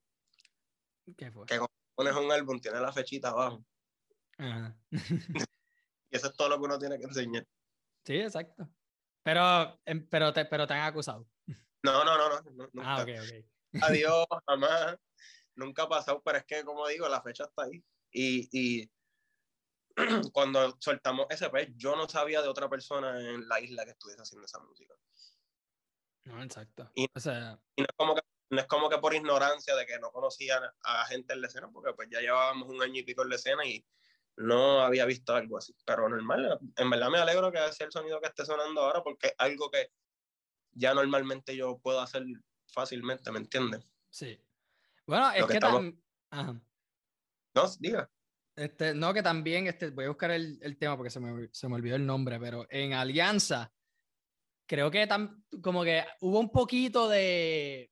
¿Qué 1.16 1.32
fue? 1.32 1.46
Que 1.46 1.58
cuando 1.58 1.74
pones 1.94 2.16
un 2.16 2.32
álbum 2.32 2.60
tiene 2.60 2.80
la 2.80 2.92
fechita 2.92 3.30
abajo. 3.30 3.64
y 6.10 6.16
eso 6.16 6.28
es 6.28 6.34
todo 6.34 6.50
lo 6.50 6.58
que 6.58 6.66
uno 6.66 6.80
tiene 6.80 6.98
que 6.98 7.06
enseñar. 7.06 7.46
Sí, 8.04 8.16
exacto. 8.18 8.68
Pero, 9.24 9.80
em, 9.86 10.08
pero, 10.08 10.34
te, 10.34 10.46
pero 10.46 10.68
te 10.68 10.74
han 10.74 10.82
acusado. 10.82 11.28
No, 11.84 12.04
no, 12.04 12.18
no, 12.18 12.42
no. 12.74 12.82
Ah, 12.84 13.02
ok, 13.02 13.10
ok. 13.22 13.84
Adiós, 13.84 14.26
jamás. 14.48 14.98
Nunca 15.56 15.84
ha 15.84 15.90
pasado, 15.90 16.22
pero 16.24 16.38
es 16.38 16.46
que, 16.46 16.64
como 16.64 16.88
digo, 16.88 17.08
la 17.08 17.22
fecha 17.22 17.46
está 17.46 17.64
ahí. 17.64 17.84
Y, 18.12 18.50
y 18.52 18.92
cuando 20.34 20.78
soltamos 20.80 21.28
ese 21.30 21.50
pez, 21.50 21.70
yo 21.76 21.96
no 21.96 22.08
sabía 22.08 22.42
de 22.42 22.48
otra 22.48 22.70
persona 22.70 23.20
en 23.20 23.48
la 23.48 23.60
isla 23.60 23.86
que 23.86 23.92
estuviese 23.92 24.22
haciendo 24.22 24.46
esa 24.46 24.60
música. 24.60 24.94
No, 26.26 26.44
exacto. 26.44 26.92
Y, 26.96 27.08
o 27.14 27.20
sea, 27.20 27.60
y 27.76 27.82
no, 27.82 27.88
es 27.90 27.96
como 27.96 28.16
que, 28.16 28.22
no 28.50 28.60
es 28.60 28.68
como 28.68 28.90
que 28.90 28.98
por 28.98 29.14
ignorancia 29.14 29.76
de 29.76 29.86
que 29.86 30.00
no 30.00 30.12
conocían 30.12 30.64
a 30.84 31.06
gente 31.06 31.34
en 31.34 31.42
la 31.42 31.48
escena, 31.48 31.70
porque 31.72 31.94
pues 31.94 32.10
ya 32.12 32.20
llevábamos 32.20 32.68
un 32.68 32.82
año 32.82 33.00
y 33.00 33.04
pico 33.04 33.24
en 33.24 33.30
la 33.30 33.36
escena 33.36 33.66
y 33.66 33.86
no 34.38 34.82
había 34.82 35.06
visto 35.06 35.36
algo 35.36 35.58
así. 35.58 35.76
Pero 35.86 36.10
normal, 36.10 36.60
en 36.76 36.90
verdad 36.90 37.10
me 37.10 37.20
alegro 37.20 37.52
que 37.52 37.60
sea 37.72 37.86
el 37.86 37.92
sonido 37.92 38.20
que 38.20 38.28
esté 38.28 38.46
sonando 38.46 38.82
ahora, 38.82 39.04
porque 39.04 39.28
es 39.28 39.36
algo 39.38 39.70
que 39.70 39.92
ya 40.72 40.94
normalmente 40.94 41.56
yo 41.56 41.80
puedo 41.80 42.02
hacer 42.02 42.24
fácilmente, 42.68 43.32
¿me 43.32 43.40
entiendes? 43.40 43.86
Sí. 44.10 44.40
Bueno, 45.08 45.32
es 45.32 45.46
que, 45.46 45.60
también... 45.60 46.02
No, 46.32 47.68
diga. 47.80 48.10
Este, 48.56 48.94
no, 48.94 49.14
que 49.14 49.22
también, 49.22 49.68
este, 49.68 49.90
voy 49.90 50.06
a 50.06 50.10
buscar 50.10 50.32
el, 50.32 50.60
el 50.62 50.78
tema 50.78 50.96
porque 50.96 51.10
se 51.10 51.20
me, 51.20 51.50
se 51.52 51.68
me, 51.68 51.76
olvidó 51.76 51.96
el 51.96 52.06
nombre, 52.06 52.40
pero 52.40 52.66
en 52.70 52.94
Alianza, 52.94 53.72
creo 54.66 54.90
que 54.90 55.08
tam, 55.08 55.44
como 55.62 55.84
que 55.84 56.04
hubo 56.22 56.40
un 56.40 56.52
poquito 56.52 57.10
de, 57.10 57.92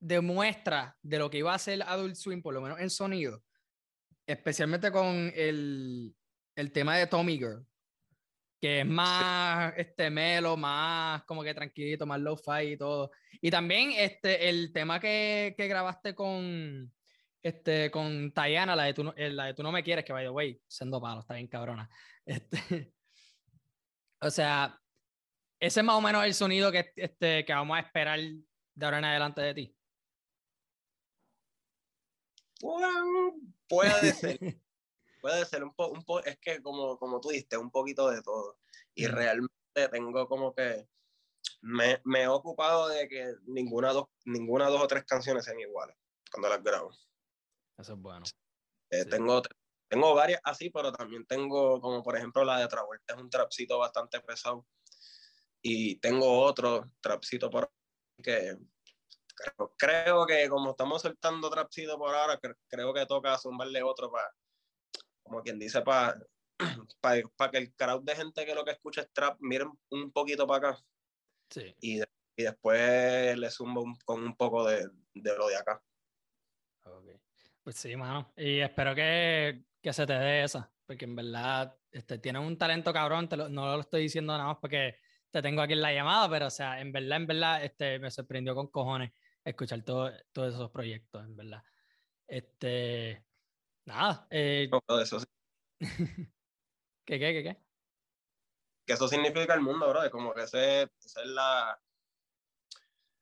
de 0.00 0.20
muestra 0.20 0.96
de 1.02 1.18
lo 1.18 1.30
que 1.30 1.38
iba 1.38 1.54
a 1.54 1.58
ser 1.58 1.82
Adult 1.82 2.14
Swim, 2.14 2.42
por 2.42 2.54
lo 2.54 2.60
menos 2.60 2.78
en 2.78 2.90
sonido, 2.90 3.42
especialmente 4.26 4.92
con 4.92 5.32
el, 5.34 6.14
el 6.54 6.72
tema 6.72 6.96
de 6.96 7.06
Tommy 7.06 7.38
Girl, 7.38 7.66
que 8.60 8.80
es 8.80 8.86
más 8.86 9.72
este 9.76 10.10
melo, 10.10 10.56
más 10.56 11.22
como 11.24 11.42
que 11.42 11.54
tranquilito, 11.54 12.06
más 12.06 12.20
low-fi 12.20 12.72
y 12.72 12.76
todo. 12.76 13.10
Y 13.40 13.50
también 13.50 13.92
este, 13.92 14.48
el 14.48 14.72
tema 14.72 14.98
que, 15.00 15.54
que 15.56 15.68
grabaste 15.68 16.14
con, 16.14 16.92
este, 17.42 17.90
con 17.90 18.32
Tayana, 18.32 18.74
la 18.74 18.84
de, 18.84 18.94
tú, 18.94 19.12
eh, 19.16 19.30
la 19.30 19.46
de 19.46 19.54
Tú 19.54 19.62
no 19.62 19.72
me 19.72 19.82
quieres, 19.82 20.04
que 20.04 20.12
by 20.12 20.24
the 20.24 20.30
way, 20.30 20.60
siendo 20.66 21.00
palo, 21.00 21.20
está 21.20 21.34
bien 21.34 21.48
cabrona. 21.48 21.88
Este, 22.28 22.92
o 24.20 24.30
sea, 24.30 24.78
ese 25.58 25.80
es 25.80 25.86
más 25.86 25.96
o 25.96 26.00
menos 26.02 26.26
el 26.26 26.34
sonido 26.34 26.70
que, 26.70 26.92
este, 26.94 27.42
que 27.46 27.54
vamos 27.54 27.78
a 27.78 27.80
esperar 27.80 28.20
de 28.20 28.84
ahora 28.84 28.98
en 28.98 29.04
adelante 29.06 29.40
de 29.40 29.54
ti. 29.54 29.76
puede 33.66 34.12
ser. 34.12 34.38
Puede 35.20 35.44
ser 35.46 35.64
un 35.64 35.74
poco, 35.74 35.92
un 35.92 36.04
po 36.04 36.20
es 36.20 36.38
que 36.38 36.62
como, 36.62 36.98
como 36.98 37.20
tú 37.20 37.28
diste, 37.30 37.56
un 37.56 37.70
poquito 37.70 38.10
de 38.10 38.22
todo. 38.22 38.58
Y 38.94 39.06
realmente 39.06 39.52
tengo 39.90 40.26
como 40.26 40.54
que 40.54 40.88
me, 41.62 42.00
me, 42.04 42.22
he 42.22 42.28
ocupado 42.28 42.88
de 42.88 43.08
que 43.08 43.34
ninguna 43.46 43.92
dos, 43.92 44.06
ninguna 44.24 44.68
dos 44.68 44.82
o 44.82 44.86
tres 44.88 45.04
canciones 45.04 45.44
sean 45.44 45.60
iguales 45.60 45.96
cuando 46.30 46.48
las 46.48 46.62
grabo. 46.62 46.90
Eso 47.78 47.92
es 47.94 48.00
bueno. 48.00 48.24
Eh, 48.90 49.04
tengo, 49.04 49.42
tengo 49.88 50.14
varias 50.14 50.40
así, 50.44 50.70
pero 50.70 50.92
también 50.92 51.26
tengo, 51.26 51.80
como 51.80 52.02
por 52.02 52.16
ejemplo 52.16 52.44
la 52.44 52.58
de 52.58 52.68
Travolta, 52.68 53.14
es 53.14 53.20
un 53.20 53.30
trapcito 53.30 53.78
bastante 53.78 54.20
pesado. 54.20 54.66
Y 55.62 55.96
tengo 55.96 56.42
otro 56.42 56.90
trapcito 57.00 57.50
por 57.50 57.70
que 58.22 58.56
creo, 59.34 59.74
creo 59.76 60.26
que 60.26 60.48
como 60.48 60.70
estamos 60.70 61.02
soltando 61.02 61.50
trapcito 61.50 61.98
por 61.98 62.14
ahora, 62.14 62.40
creo 62.68 62.92
que 62.92 63.06
toca 63.06 63.38
zumbarle 63.38 63.82
otro 63.82 64.10
para, 64.10 64.32
como 65.28 65.42
quien 65.42 65.58
dice, 65.58 65.82
para 65.82 66.18
para 67.00 67.50
que 67.50 67.58
el 67.58 67.74
crowd 67.74 68.02
de 68.02 68.16
gente 68.16 68.44
que 68.44 68.54
lo 68.54 68.64
que 68.64 68.72
escucha 68.72 69.02
es 69.02 69.12
trap 69.12 69.38
miren 69.40 69.70
un 69.90 70.10
poquito 70.10 70.46
para 70.46 70.70
acá. 70.70 70.84
Sí. 71.50 71.74
Y, 71.80 72.00
y 72.00 72.42
después 72.42 73.38
le 73.38 73.50
zumbo 73.50 73.84
con 74.04 74.22
un 74.22 74.36
poco 74.36 74.66
de, 74.66 74.88
de, 75.14 75.36
lo 75.36 75.48
de 75.48 75.56
acá. 75.56 75.82
Okay. 76.82 77.16
Pues 77.62 77.76
sí, 77.76 77.94
mano. 77.96 78.32
Y 78.36 78.60
espero 78.60 78.94
que, 78.94 79.64
que 79.80 79.92
se 79.92 80.06
te 80.06 80.14
dé 80.14 80.42
esa, 80.42 80.72
porque 80.86 81.04
en 81.04 81.16
verdad 81.16 81.76
este, 81.92 82.18
tienes 82.18 82.42
un 82.42 82.58
talento 82.58 82.92
cabrón, 82.92 83.28
te 83.28 83.36
lo, 83.36 83.48
no 83.48 83.74
lo 83.74 83.80
estoy 83.80 84.02
diciendo 84.02 84.32
nada 84.32 84.48
más 84.48 84.58
porque 84.60 84.96
te 85.30 85.42
tengo 85.42 85.62
aquí 85.62 85.74
en 85.74 85.82
la 85.82 85.92
llamada, 85.92 86.28
pero 86.28 86.46
o 86.46 86.50
sea, 86.50 86.80
en 86.80 86.92
verdad, 86.92 87.18
en 87.18 87.26
verdad, 87.26 87.64
este, 87.64 87.98
me 87.98 88.10
sorprendió 88.10 88.54
con 88.54 88.68
cojones 88.68 89.12
escuchar 89.44 89.82
todo, 89.82 90.10
todos 90.32 90.54
esos 90.54 90.70
proyectos, 90.70 91.24
en 91.24 91.36
verdad. 91.36 91.62
Este, 92.26 93.24
nada. 93.88 94.26
Eh, 94.30 94.70
de 94.70 95.02
eso, 95.02 95.20
sí. 95.20 95.26
¿Qué, 97.04 97.18
qué, 97.18 97.32
qué, 97.32 97.42
qué? 97.42 97.56
Que 98.86 98.92
eso 98.92 99.08
significa 99.08 99.54
el 99.54 99.60
mundo, 99.60 99.88
bro, 99.88 100.10
como 100.10 100.32
que 100.32 100.42
esa 100.42 100.82
es 100.82 100.90
la, 101.24 101.78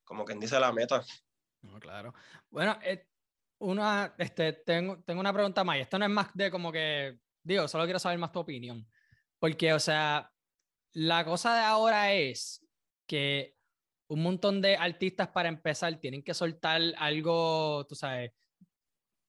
como 0.07 0.25
quien 0.25 0.41
dice 0.41 0.59
la 0.59 0.73
meta. 0.73 1.05
No, 1.63 1.79
claro. 1.81 2.15
Bueno, 2.49 2.79
eh, 2.83 3.09
una, 3.59 4.15
este, 4.19 4.53
tengo, 4.53 5.03
tengo 5.03 5.21
una 5.21 5.33
pregunta 5.33 5.65
más. 5.65 5.79
Esto 5.79 5.99
no 5.99 6.05
es 6.05 6.11
más 6.11 6.29
de 6.35 6.51
como 6.51 6.71
que, 6.73 7.19
digo, 7.43 7.67
solo 7.69 7.85
quiero 7.85 7.99
saber 7.99 8.19
más 8.19 8.33
tu 8.33 8.39
opinión. 8.39 8.89
Porque, 9.39 9.73
o 9.73 9.81
sea, 9.81 10.33
la 10.93 11.25
cosa 11.25 11.57
de 11.57 11.63
ahora 11.63 12.13
es 12.13 12.65
que 13.07 13.57
un 14.09 14.23
montón 14.23 14.63
de 14.63 14.77
artistas 14.77 15.29
para 15.29 15.49
empezar 15.49 15.99
tienen 15.99 16.23
que 16.23 16.35
soltar 16.35 16.81
algo, 16.99 17.85
tú 17.89 17.97
sabes, 17.97 18.33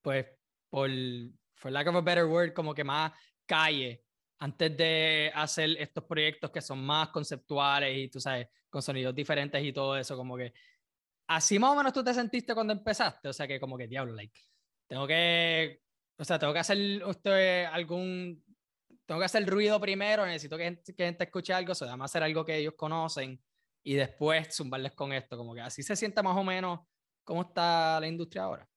pues, 0.00 0.26
por, 0.68 0.90
for 1.54 1.70
lack 1.70 1.86
of 1.88 1.96
a 1.96 2.00
better 2.00 2.26
word, 2.26 2.52
como 2.52 2.74
que 2.74 2.84
más 2.84 3.12
calle 3.46 4.04
antes 4.38 4.76
de 4.76 5.32
hacer 5.34 5.70
estos 5.78 6.04
proyectos 6.04 6.50
que 6.50 6.60
son 6.60 6.84
más 6.84 7.08
conceptuales 7.08 7.96
y, 7.96 8.08
tú 8.08 8.20
sabes, 8.20 8.48
con 8.70 8.82
sonidos 8.82 9.14
diferentes 9.14 9.62
y 9.62 9.72
todo 9.72 9.96
eso, 9.96 10.16
como 10.16 10.36
que 10.36 10.52
así 11.26 11.58
más 11.58 11.72
o 11.72 11.76
menos 11.76 11.92
tú 11.92 12.04
te 12.04 12.14
sentiste 12.14 12.54
cuando 12.54 12.72
empezaste, 12.72 13.28
o 13.28 13.32
sea 13.32 13.46
que 13.46 13.58
como 13.58 13.76
que 13.76 13.88
diablo, 13.88 14.14
like, 14.14 14.40
tengo 14.86 15.06
que, 15.06 15.80
o 16.16 16.24
sea, 16.24 16.38
tengo 16.38 16.52
que 16.52 16.58
hacer 16.60 17.04
usted 17.04 17.64
algún, 17.66 18.44
tengo 19.06 19.20
que 19.20 19.24
hacer 19.24 19.44
ruido 19.48 19.80
primero, 19.80 20.24
necesito 20.24 20.56
que 20.56 20.64
gente, 20.64 20.94
que 20.94 21.04
gente 21.04 21.24
escuche 21.24 21.52
algo, 21.52 21.72
o 21.72 21.74
sea, 21.74 21.88
además 21.88 22.10
hacer 22.10 22.22
algo 22.22 22.44
que 22.44 22.56
ellos 22.56 22.74
conocen 22.76 23.42
y 23.82 23.94
después 23.94 24.54
zumbarles 24.54 24.92
con 24.92 25.12
esto, 25.12 25.36
como 25.36 25.54
que 25.54 25.60
así 25.60 25.82
se 25.82 25.96
siente 25.96 26.22
más 26.22 26.36
o 26.36 26.44
menos 26.44 26.80
cómo 27.24 27.42
está 27.42 27.98
la 28.00 28.06
industria 28.06 28.44
ahora. 28.44 28.68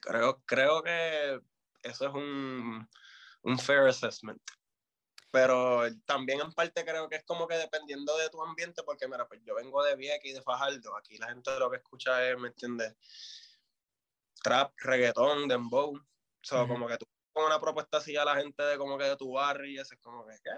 Creo, 0.00 0.42
creo 0.46 0.82
que 0.82 1.40
eso 1.82 2.08
es 2.08 2.14
un, 2.14 2.88
un 3.42 3.58
fair 3.58 3.88
assessment 3.88 4.40
pero 5.30 5.82
también 6.04 6.40
en 6.40 6.52
parte 6.52 6.84
creo 6.84 7.08
que 7.08 7.16
es 7.16 7.24
como 7.24 7.46
que 7.46 7.56
dependiendo 7.56 8.16
de 8.16 8.28
tu 8.30 8.42
ambiente, 8.42 8.82
porque 8.82 9.06
mira, 9.06 9.26
pues 9.28 9.40
yo 9.44 9.54
vengo 9.54 9.82
de 9.84 9.96
Vieques 9.96 10.30
y 10.30 10.34
de 10.34 10.42
Fajardo, 10.42 10.96
aquí 10.96 11.18
la 11.18 11.28
gente 11.28 11.56
lo 11.58 11.70
que 11.70 11.76
escucha 11.76 12.28
es, 12.28 12.38
¿me 12.38 12.48
entiendes? 12.48 12.94
Trap, 14.42 14.72
reggaetón, 14.78 15.46
dembow, 15.46 16.00
so, 16.42 16.66
como 16.66 16.88
que 16.88 16.96
tú 16.96 17.06
con 17.32 17.44
una 17.44 17.60
propuesta 17.60 17.98
así 17.98 18.16
a 18.16 18.24
la 18.24 18.36
gente 18.36 18.60
de 18.62 18.76
como 18.76 18.98
que 18.98 19.04
de 19.04 19.16
tu 19.16 19.32
barrio 19.32 19.70
y 19.70 19.78
eso 19.78 19.94
es 19.94 20.00
como 20.00 20.26
que, 20.26 20.34
¿qué? 20.42 20.50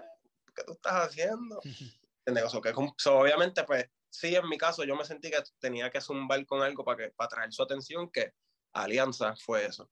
¿Qué 0.55 0.63
tú 0.63 0.73
estás 0.73 1.07
haciendo? 1.07 1.59
¿Entiendes? 2.25 2.59
que, 2.63 2.73
so, 2.97 3.19
obviamente, 3.19 3.63
pues 3.65 3.85
sí, 4.09 4.35
en 4.35 4.47
mi 4.49 4.57
caso 4.57 4.83
yo 4.83 4.95
me 4.95 5.05
sentí 5.05 5.29
que 5.29 5.43
tenía 5.59 5.91
que 5.91 6.01
zumbar 6.01 6.43
con 6.45 6.63
algo 6.63 6.83
para, 6.83 6.97
que, 6.97 7.11
para 7.11 7.27
traer 7.27 7.53
su 7.53 7.61
atención, 7.61 8.09
que 8.09 8.33
Alianza 8.73 9.35
fue 9.35 9.65
eso. 9.65 9.89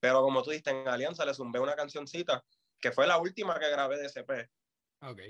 Pero 0.00 0.22
como 0.22 0.42
tú 0.42 0.50
dijiste, 0.50 0.70
en 0.70 0.88
Alianza 0.88 1.24
le 1.24 1.34
zumbé 1.34 1.58
una 1.58 1.74
cancioncita 1.74 2.44
que 2.80 2.92
fue 2.92 3.06
la 3.06 3.18
última 3.18 3.58
que 3.58 3.70
grabé 3.70 3.98
de 3.98 4.06
SP. 4.06 4.46
Ok. 5.02 5.20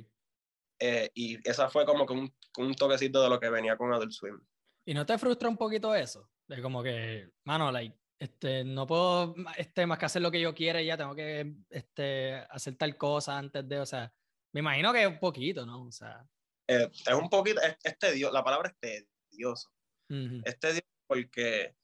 Eh, 0.81 1.11
y 1.15 1.49
esa 1.49 1.69
fue 1.69 1.85
como 1.85 2.07
que 2.07 2.13
un, 2.13 2.35
un, 2.59 2.75
toquecito 2.75 3.23
de 3.23 3.29
lo 3.29 3.41
que 3.41 3.51
venía 3.51 3.77
con 3.77 3.93
Adult 3.93 4.13
Swim. 4.13 4.41
¿Y 4.87 4.95
no 4.95 5.05
te 5.05 5.19
frustra 5.19 5.49
un 5.49 5.57
poquito 5.57 5.95
eso? 5.95 6.31
De 6.47 6.63
como 6.63 6.83
que, 6.83 7.31
mano, 7.45 7.73
like, 7.73 7.99
este, 8.19 8.65
no 8.65 8.87
puedo 8.87 9.35
este, 9.57 9.87
más 9.87 9.99
que 9.99 10.07
hacer 10.07 10.23
lo 10.23 10.31
que 10.31 10.41
yo 10.41 10.55
quiera 10.55 10.81
y 10.81 10.87
ya 10.87 10.97
tengo 10.97 11.15
que 11.15 11.55
este, 11.71 12.35
hacer 12.35 12.77
tal 12.77 12.97
cosa 12.97 13.39
antes 13.39 13.69
de, 13.69 13.81
o 13.81 13.87
sea, 13.87 14.13
me 14.53 14.61
imagino 14.61 14.93
que 14.93 15.07
un 15.07 15.19
poquito, 15.19 15.67
¿no? 15.67 15.87
O 15.87 15.93
sea. 15.93 16.27
Eh, 16.69 16.89
es 16.93 17.15
un 17.15 17.29
poquito, 17.29 17.61
es, 17.61 17.77
es, 17.83 17.99
tedioso, 17.99 18.33
la 18.33 18.45
palabra 18.45 18.71
es 18.71 19.07
tedioso. 19.31 19.71
Uh 20.11 20.15
-huh. 20.15 20.43
Es 20.45 20.59
tedioso 20.59 20.87
porque 21.07 21.75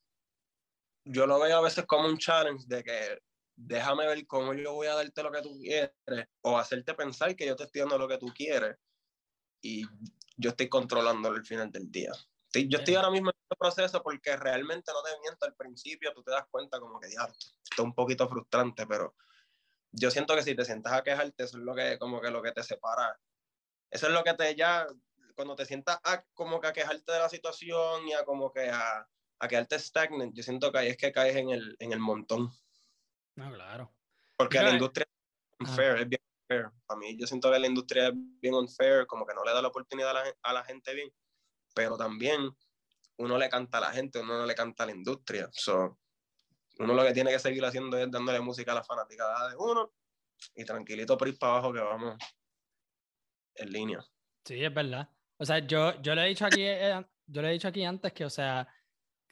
yo 1.04 1.26
lo 1.26 1.38
veo 1.38 1.58
a 1.58 1.62
veces 1.62 1.84
como 1.86 2.08
un 2.08 2.18
challenge 2.18 2.64
de 2.66 2.82
que 2.82 3.18
déjame 3.56 4.06
ver 4.06 4.26
cómo 4.26 4.54
yo 4.54 4.72
voy 4.72 4.86
a 4.86 4.94
darte 4.94 5.22
lo 5.22 5.30
que 5.30 5.42
tú 5.42 5.58
quieres 5.58 5.92
o 6.42 6.58
hacerte 6.58 6.94
pensar 6.94 7.36
que 7.36 7.46
yo 7.46 7.54
te 7.54 7.64
estoy 7.64 7.82
dando 7.82 7.98
lo 7.98 8.08
que 8.08 8.18
tú 8.18 8.26
quieres 8.34 8.76
y 9.62 9.84
yo 10.36 10.50
estoy 10.50 10.68
controlándolo 10.68 11.36
al 11.36 11.46
final 11.46 11.70
del 11.70 11.90
día. 11.90 12.12
Yo 12.52 12.78
estoy 12.78 12.94
ahora 12.94 13.10
mismo 13.10 13.30
en 13.30 13.36
este 13.42 13.56
proceso 13.58 14.02
porque 14.02 14.36
realmente 14.36 14.92
no 14.92 15.02
te 15.02 15.18
miento 15.20 15.44
al 15.46 15.54
principio, 15.54 16.12
tú 16.12 16.22
te 16.22 16.30
das 16.30 16.46
cuenta 16.50 16.78
como 16.78 17.00
que, 17.00 17.10
ya, 17.10 17.24
esto 17.24 17.52
es 17.70 17.78
un 17.80 17.94
poquito 17.94 18.28
frustrante, 18.28 18.86
pero 18.86 19.14
yo 19.90 20.10
siento 20.10 20.36
que 20.36 20.42
si 20.42 20.54
te 20.54 20.64
sientas 20.64 20.92
a 20.92 21.02
quejarte, 21.02 21.44
eso 21.44 21.58
es 21.58 21.64
lo 21.64 21.74
que, 21.74 21.98
como 21.98 22.20
que 22.20 22.30
lo 22.30 22.42
que 22.42 22.52
te 22.52 22.62
separa. 22.62 23.18
Eso 23.90 24.06
es 24.06 24.12
lo 24.12 24.22
que 24.22 24.34
te 24.34 24.54
ya, 24.54 24.86
cuando 25.34 25.56
te 25.56 25.66
sientas 25.66 25.98
a, 26.04 26.22
como 26.34 26.60
que 26.60 26.68
a 26.68 26.72
quejarte 26.72 27.10
de 27.10 27.18
la 27.18 27.28
situación 27.28 28.06
y 28.06 28.12
a 28.12 28.24
como 28.24 28.52
que 28.52 28.68
a, 28.70 29.08
a 29.38 29.48
quedarte 29.48 29.78
stagnant, 29.78 30.34
yo 30.34 30.42
siento 30.42 30.70
que 30.72 30.78
ahí 30.78 30.88
es 30.88 30.96
que 30.96 31.12
caes 31.12 31.36
en 31.36 31.50
el, 31.50 31.76
en 31.78 31.92
el 31.92 31.98
montón. 31.98 32.50
No, 33.36 33.52
claro. 33.52 33.92
Porque 34.36 34.62
la 34.62 34.70
industria 34.70 35.06
es 35.06 35.68
unfair, 35.68 35.96
es 35.98 36.08
bien 36.08 36.20
unfair. 36.42 36.70
A 36.88 36.96
mí 36.96 37.16
yo 37.18 37.26
siento 37.26 37.50
que 37.50 37.58
la 37.58 37.66
industria 37.66 38.08
es 38.08 38.14
bien 38.14 38.54
unfair, 38.54 39.06
como 39.06 39.26
que 39.26 39.34
no 39.34 39.44
le 39.44 39.52
da 39.52 39.62
la 39.62 39.68
oportunidad 39.68 40.10
a 40.10 40.14
la, 40.14 40.34
a 40.42 40.52
la 40.52 40.64
gente 40.64 40.94
bien, 40.94 41.12
pero 41.74 41.96
también 41.96 42.50
uno 43.16 43.38
le 43.38 43.48
canta 43.48 43.78
a 43.78 43.82
la 43.82 43.92
gente, 43.92 44.20
uno 44.20 44.38
no 44.38 44.46
le 44.46 44.54
canta 44.54 44.84
a 44.84 44.86
la 44.86 44.92
industria. 44.92 45.48
So, 45.52 45.98
uno 46.78 46.94
lo 46.94 47.04
que 47.04 47.12
tiene 47.12 47.30
que 47.30 47.38
seguir 47.38 47.64
haciendo 47.64 47.96
es 47.96 48.10
dándole 48.10 48.40
música 48.40 48.72
a 48.72 48.76
la 48.76 48.84
fanaticada 48.84 49.50
de 49.50 49.56
uno 49.56 49.92
y 50.54 50.64
tranquilito 50.64 51.16
por 51.16 51.28
ir 51.28 51.38
para 51.38 51.54
abajo 51.54 51.72
que 51.72 51.80
vamos 51.80 52.16
en 53.54 53.70
línea. 53.70 54.04
Sí, 54.44 54.62
es 54.62 54.74
verdad. 54.74 55.08
O 55.38 55.44
sea, 55.44 55.58
yo, 55.60 56.00
yo 56.02 56.14
le 56.14 56.24
he 56.24 56.28
dicho 56.28 56.46
aquí, 56.46 56.62
eh, 56.62 57.04
yo 57.26 57.42
le 57.42 57.48
he 57.48 57.52
dicho 57.52 57.68
aquí 57.68 57.84
antes 57.84 58.12
que, 58.12 58.24
o 58.24 58.30
sea, 58.30 58.66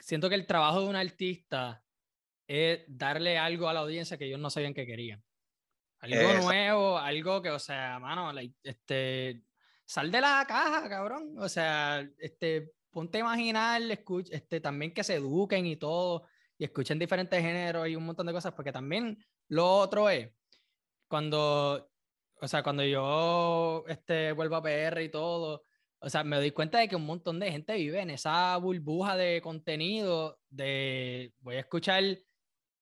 siento 0.03 0.29
que 0.29 0.35
el 0.35 0.47
trabajo 0.47 0.81
de 0.81 0.89
un 0.89 0.97
artista 0.97 1.85
es 2.47 2.81
darle 2.89 3.39
algo 3.39 3.69
a 3.69 3.73
la 3.73 3.81
audiencia 3.81 4.19
que 4.19 4.27
ellos 4.27 4.41
no 4.41 4.51
sabían 4.51 4.75
que 4.75 4.85
querían. 4.85 5.23
Algo 6.01 6.43
nuevo, 6.43 6.99
algo 6.99 7.41
que, 7.41 7.51
o 7.51 7.61
sea, 7.61 8.01
mano, 8.01 8.33
este, 8.65 9.45
sal 9.85 10.11
de 10.11 10.21
la 10.21 10.45
caja, 10.49 10.89
cabrón. 10.89 11.37
O 11.39 11.49
sea, 11.49 12.01
este, 12.19 12.73
ponte 12.91 13.19
a 13.19 13.21
imaginar, 13.21 13.81
escucha, 13.83 14.35
este, 14.35 14.61
también 14.61 14.93
que 14.93 15.05
se 15.05 15.15
eduquen 15.15 15.65
y 15.67 15.77
todo, 15.77 16.27
y 16.59 16.65
escuchen 16.65 16.99
diferentes 16.99 17.41
géneros 17.41 17.89
y 17.89 17.95
un 17.95 18.05
montón 18.05 18.27
de 18.27 18.33
cosas, 18.33 18.53
porque 18.55 18.73
también 18.73 19.25
lo 19.49 19.73
otro 19.79 20.11
es, 20.11 20.29
cuando, 21.07 21.89
o 22.41 22.49
sea, 22.49 22.65
cuando 22.65 22.85
yo 22.85 23.85
este, 23.87 24.33
vuelvo 24.33 24.57
a 24.57 24.63
PR 24.63 25.01
y 25.05 25.09
todo, 25.09 25.65
o 26.03 26.11
sea, 26.11 26.25
me 26.25 26.37
doy 26.37 26.51
cuenta 26.51 26.79
de 26.79 26.89
que 26.89 26.97
un 26.97 27.07
montón 27.07 27.39
de 27.39 27.53
gente 27.53 27.77
vive 27.77 28.01
en 28.01 28.11
esa 28.11 28.57
burbuja 28.57 29.17
de 29.17 29.41
contenido 29.41 30.41
de 30.51 31.33
voy 31.39 31.55
a 31.55 31.61
escuchar 31.61 32.03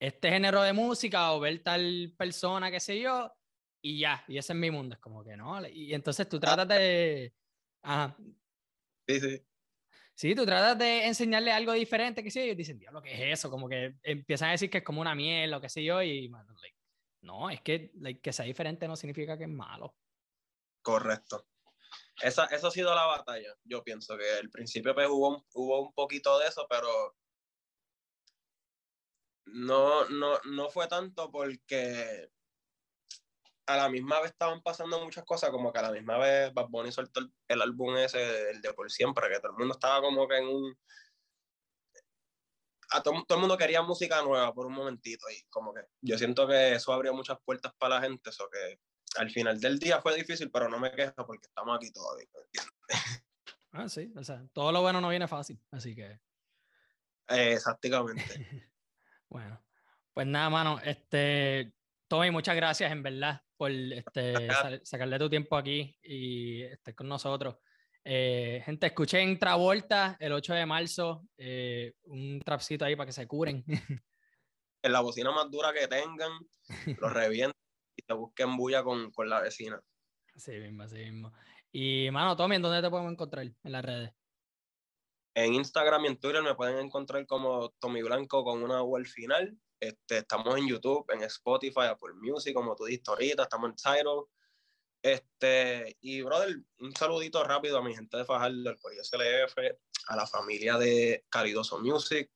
este 0.01 0.31
género 0.31 0.63
de 0.63 0.73
música 0.73 1.33
o 1.33 1.41
ver 1.41 1.63
tal 1.63 2.15
persona, 2.17 2.71
qué 2.71 2.81
sé 2.81 2.99
yo, 2.99 3.31
y 3.83 4.01
ya, 4.01 4.25
y 4.27 4.39
ese 4.39 4.55
es 4.55 4.59
mi 4.59 4.71
mundo, 4.71 4.95
es 4.95 5.01
como 5.01 5.23
que 5.23 5.37
no, 5.37 5.67
y 5.69 5.93
entonces 5.93 6.29
tú 6.31 6.41
tratas 6.41 6.67
de... 6.69 7.35
Ajá. 7.83 8.17
Sí, 9.07 9.21
sí. 9.21 9.43
Sí, 10.15 10.35
tú 10.35 10.47
tratas 10.47 10.79
de 10.79 11.07
enseñarle 11.07 11.53
algo 11.53 11.73
diferente, 11.75 12.23
qué 12.23 12.31
sé 12.31 12.41
yo, 12.41 12.45
y 12.45 12.49
ellos 12.49 12.59
dicen, 12.59 12.79
diablo, 12.79 13.03
¿qué 13.03 13.13
es 13.13 13.39
eso? 13.39 13.51
Como 13.51 13.69
que 13.69 13.97
empiezan 14.03 14.49
a 14.49 14.53
decir 14.53 14.71
que 14.71 14.79
es 14.79 14.85
como 14.85 15.03
una 15.03 15.15
miel 15.15 15.53
o 15.53 15.61
qué 15.61 15.69
sé 15.69 15.85
yo, 15.85 16.03
y 16.03 16.31
no, 17.21 17.51
es 17.51 17.61
que 17.61 17.93
que 18.23 18.33
sea 18.33 18.47
diferente 18.47 18.89
no 18.89 18.97
significa 18.97 19.37
que 19.37 19.45
es 19.45 19.51
malo. 19.51 19.95
Correcto 20.81 21.47
esa, 22.23 22.47
eso 22.47 22.69
ha 22.69 22.71
sido 22.71 22.95
la 22.95 23.07
batalla. 23.07 23.55
Yo 23.65 23.83
pienso 23.83 24.17
que 24.17 24.31
al 24.31 24.51
principio 24.51 24.95
pues, 24.95 25.09
hubo, 25.09 25.45
hubo 25.55 25.81
un 25.83 25.93
poquito 25.93 26.39
de 26.39 26.49
eso, 26.49 26.67
pero 26.69 27.17
no, 29.47 30.09
no, 30.09 30.39
no 30.45 30.69
fue 30.71 30.87
tanto 30.89 31.31
porque 31.31 32.31
a 33.67 33.77
la 33.77 33.89
misma 33.89 34.21
vez 34.21 34.33
estaban 34.33 34.63
pasando 34.63 35.03
muchas 35.03 35.25
cosas, 35.25 35.51
como 35.51 35.73
que 35.73 35.79
a 35.79 35.83
la 35.83 35.93
misma 35.93 36.19
vez 36.19 36.53
Bad 36.53 36.69
Bunny 36.69 36.93
soltó 36.93 37.21
el, 37.49 37.63
álbum 37.63 37.97
ese, 37.97 38.51
el 38.51 38.61
de 38.61 38.75
Por 38.75 38.91
Siempre, 38.91 39.29
que 39.29 39.39
todo 39.39 39.53
el 39.53 39.59
mundo 39.59 39.75
estaba 39.75 40.01
como 40.01 40.27
que 40.29 40.39
en 40.39 40.49
un... 40.49 40.79
A 42.93 43.03
todo, 43.03 43.25
todo, 43.27 43.37
el 43.39 43.41
mundo 43.43 43.57
quería 43.57 43.83
música 43.83 44.21
nueva 44.23 44.53
por 44.53 44.67
un 44.67 44.73
momentito 44.73 45.31
y 45.31 45.45
como 45.45 45.73
que 45.73 45.83
yo 46.01 46.19
siento 46.19 46.49
que 46.49 46.75
eso 46.75 46.93
abrió 46.93 47.15
muchas 47.15 47.39
puertas 47.45 47.73
para 47.79 47.97
la 47.97 48.03
gente, 48.03 48.31
eso 48.31 48.49
que 48.51 48.81
al 49.17 49.31
final 49.31 49.61
del 49.61 49.79
día 49.79 50.01
fue 50.01 50.17
difícil, 50.17 50.51
pero 50.51 50.69
no 50.69 50.79
me 50.79 50.93
quejo 50.93 51.27
porque 51.27 51.47
estamos 51.47 51.77
aquí 51.77 51.91
todavía. 51.91 52.27
Ah, 53.73 53.89
sí, 53.89 54.13
o 54.17 54.25
sea, 54.25 54.45
todo 54.53 54.73
lo 54.73 54.83
bueno 54.83 55.01
no 55.01 55.09
viene 55.09 55.29
fácil, 55.29 55.61
así 55.71 55.95
que. 55.95 56.19
exactamente. 57.29 58.25
bueno, 59.29 59.63
pues 60.13 60.27
nada, 60.27 60.51
mano, 60.51 60.81
este, 60.83 61.73
Tommy, 62.09 62.31
muchas 62.31 62.57
gracias 62.57 62.91
en 62.91 63.03
verdad 63.03 63.41
por 63.57 63.71
este, 63.71 64.49
sacarle 64.83 65.19
tu 65.19 65.31
tiempo 65.31 65.57
aquí 65.57 65.97
y 66.03 66.63
estar 66.63 66.95
con 66.95 67.09
nosotros. 67.09 67.57
Eh, 68.03 68.63
gente, 68.65 68.87
escuchen 68.87 69.39
Travolta 69.39 70.17
el 70.19 70.33
8 70.33 70.55
de 70.55 70.67
marzo, 70.67 71.29
eh, 71.37 71.93
un 72.05 72.41
trapcito 72.41 72.85
ahí 72.85 72.97
para 72.97 73.07
que 73.07 73.13
se 73.13 73.27
curen. 73.27 73.65
En 74.83 74.93
la 74.93 75.01
bocina 75.03 75.31
más 75.31 75.51
dura 75.51 75.75
que 75.75 75.87
tengan, 75.87 76.33
lo 76.99 77.11
revienten 77.11 77.53
te 77.53 77.70
busquen 78.15 78.57
bulla 78.57 78.83
con, 78.83 79.11
con 79.11 79.29
la 79.29 79.41
vecina. 79.41 79.81
Así 80.35 80.53
mismo, 80.53 80.83
así 80.85 80.97
mismo. 80.97 81.33
Y, 81.73 82.11
mano, 82.11 82.37
Tommy, 82.37 82.57
¿en 82.57 82.63
dónde 82.63 82.83
te 82.83 82.91
podemos 82.91 83.13
encontrar 83.13 83.45
en 83.45 83.73
las 83.73 83.85
redes? 83.85 84.13
En 85.35 85.55
Instagram 85.55 86.05
y 86.05 86.09
en 86.09 86.17
Twitter 86.19 86.43
me 86.43 86.55
pueden 86.55 86.79
encontrar 86.79 87.25
como 87.27 87.71
Tommy 87.79 88.03
Blanco 88.03 88.43
con 88.43 88.63
una 88.63 88.83
U 88.83 88.97
al 88.97 89.07
final. 89.07 89.57
Este, 89.79 90.19
estamos 90.19 90.57
en 90.59 90.69
YouTube, 90.69 91.07
en 91.11 91.23
Spotify, 91.23 91.87
Apple 91.91 92.15
Music, 92.15 92.53
como 92.53 92.75
tú 92.75 92.85
dijiste 92.85 93.11
ahorita, 93.11 93.45
estamos 93.45 93.71
en 93.71 93.77
Tidal. 93.77 94.25
Este, 95.03 95.97
y 96.01 96.21
brother, 96.21 96.57
un 96.81 96.95
saludito 96.95 97.43
rápido 97.45 97.79
a 97.79 97.83
mi 97.83 97.95
gente 97.95 98.19
de 98.19 98.25
Fajardo, 98.25 98.69
al 98.69 98.79
Colegio 98.79 99.05
SLF, 99.05 99.57
a 100.09 100.17
la 100.17 100.27
familia 100.27 100.77
de 100.77 101.25
Caridoso 101.31 101.79
Music, 101.79 102.31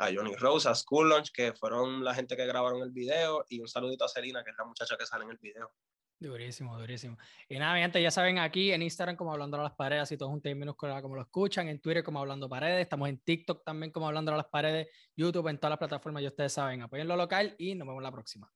a 0.00 0.06
Johnny 0.12 0.34
Rose, 0.34 0.68
a 0.68 0.74
School 0.74 1.10
Lunch, 1.10 1.30
que 1.30 1.52
fueron 1.52 2.02
la 2.02 2.14
gente 2.14 2.36
que 2.36 2.46
grabaron 2.46 2.82
el 2.82 2.90
video, 2.90 3.44
y 3.48 3.60
un 3.60 3.68
saludito 3.68 4.04
a 4.04 4.08
Selina, 4.08 4.42
que 4.42 4.50
es 4.50 4.56
la 4.56 4.64
muchacha 4.64 4.96
que 4.96 5.04
sale 5.04 5.24
en 5.24 5.30
el 5.30 5.38
video. 5.38 5.70
Durísimo, 6.18 6.78
durísimo. 6.78 7.16
Y 7.48 7.58
nada, 7.58 7.74
mi 7.74 7.80
gente, 7.80 8.00
ya 8.00 8.10
saben, 8.10 8.38
aquí 8.38 8.72
en 8.72 8.82
Instagram 8.82 9.16
como 9.16 9.32
Hablando 9.32 9.58
a 9.58 9.62
las 9.62 9.72
Paredes, 9.72 10.10
y 10.12 10.16
todos 10.16 10.32
un 10.32 10.42
minúscula 10.58 11.00
como 11.02 11.16
lo 11.16 11.22
escuchan, 11.22 11.68
en 11.68 11.80
Twitter 11.80 12.02
como 12.02 12.18
Hablando 12.18 12.48
Paredes, 12.48 12.80
estamos 12.80 13.08
en 13.08 13.18
TikTok 13.18 13.64
también 13.64 13.92
como 13.92 14.08
Hablando 14.08 14.32
a 14.32 14.36
las 14.36 14.46
Paredes, 14.46 14.88
YouTube, 15.16 15.48
en 15.48 15.58
todas 15.58 15.70
las 15.70 15.78
plataformas, 15.78 16.22
y 16.22 16.26
ustedes 16.26 16.52
saben, 16.52 16.82
apoyen 16.82 17.06
lo 17.06 17.16
local 17.16 17.54
y 17.58 17.74
nos 17.74 17.86
vemos 17.86 18.02
la 18.02 18.12
próxima. 18.12 18.50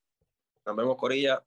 Nos 0.67 0.77
vemos, 0.77 0.97
Corilla. 0.97 1.43